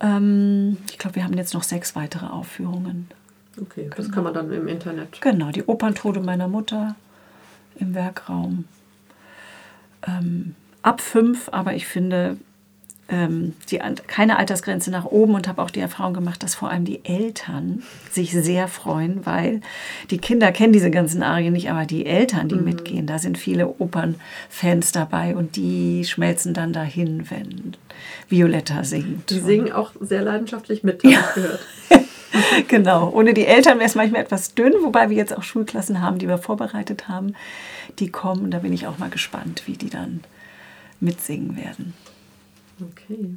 Ähm, 0.00 0.76
ich 0.90 0.98
glaube, 0.98 1.16
wir 1.16 1.24
haben 1.24 1.36
jetzt 1.36 1.54
noch 1.54 1.64
sechs 1.64 1.96
weitere 1.96 2.26
Aufführungen. 2.26 3.08
Okay, 3.60 3.90
das 3.96 4.06
genau. 4.06 4.14
kann 4.14 4.24
man 4.24 4.34
dann 4.34 4.52
im 4.52 4.68
Internet. 4.68 5.20
Genau, 5.20 5.50
die 5.50 5.64
Operntode 5.64 6.20
meiner 6.20 6.48
Mutter 6.48 6.94
im 7.76 7.94
Werkraum. 7.94 8.64
Ähm, 10.06 10.54
ab 10.82 11.00
fünf, 11.00 11.48
aber 11.50 11.74
ich 11.74 11.86
finde, 11.86 12.36
ähm, 13.12 13.52
die, 13.70 13.78
keine 14.06 14.38
Altersgrenze 14.38 14.90
nach 14.90 15.04
oben 15.04 15.34
und 15.34 15.46
habe 15.46 15.62
auch 15.62 15.70
die 15.70 15.80
Erfahrung 15.80 16.14
gemacht, 16.14 16.42
dass 16.42 16.54
vor 16.54 16.70
allem 16.70 16.86
die 16.86 17.04
Eltern 17.04 17.82
sich 18.10 18.32
sehr 18.32 18.68
freuen, 18.68 19.24
weil 19.26 19.60
die 20.10 20.18
Kinder 20.18 20.50
kennen 20.50 20.72
diese 20.72 20.90
ganzen 20.90 21.22
Arien 21.22 21.52
nicht, 21.52 21.70
aber 21.70 21.84
die 21.84 22.06
Eltern, 22.06 22.48
die 22.48 22.54
mhm. 22.56 22.64
mitgehen, 22.64 23.06
da 23.06 23.18
sind 23.18 23.36
viele 23.36 23.68
Opernfans 23.78 24.92
dabei 24.92 25.36
und 25.36 25.56
die 25.56 26.04
schmelzen 26.06 26.54
dann 26.54 26.72
dahin, 26.72 27.30
wenn 27.30 27.76
Violetta 28.28 28.82
singt. 28.82 29.30
Die 29.30 29.40
singen 29.40 29.72
auch 29.72 29.92
sehr 30.00 30.22
leidenschaftlich 30.22 30.82
mit, 30.82 31.04
habe 31.04 31.12
ja. 31.12 31.20
ich 31.20 31.34
gehört. 31.34 31.60
genau. 32.68 33.10
Ohne 33.10 33.34
die 33.34 33.44
Eltern 33.44 33.78
wäre 33.78 33.88
es 33.88 33.94
manchmal 33.94 34.22
etwas 34.22 34.54
dünn, 34.54 34.72
wobei 34.82 35.10
wir 35.10 35.16
jetzt 35.18 35.36
auch 35.36 35.42
Schulklassen 35.42 36.00
haben, 36.00 36.18
die 36.18 36.28
wir 36.28 36.38
vorbereitet 36.38 37.08
haben. 37.08 37.34
Die 37.98 38.08
kommen, 38.08 38.50
da 38.50 38.60
bin 38.60 38.72
ich 38.72 38.86
auch 38.86 38.96
mal 38.96 39.10
gespannt, 39.10 39.64
wie 39.66 39.76
die 39.76 39.90
dann 39.90 40.20
mitsingen 40.98 41.58
werden. 41.58 41.92
Okay. 43.04 43.36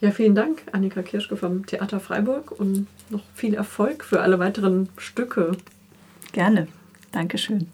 Ja, 0.00 0.10
vielen 0.10 0.34
Dank, 0.34 0.62
Annika 0.72 1.02
Kirschke 1.02 1.36
vom 1.36 1.64
Theater 1.64 2.00
Freiburg 2.00 2.50
und 2.50 2.86
noch 3.08 3.22
viel 3.34 3.54
Erfolg 3.54 4.04
für 4.04 4.20
alle 4.20 4.38
weiteren 4.38 4.88
Stücke. 4.96 5.52
Gerne. 6.32 6.66
Dankeschön. 7.12 7.68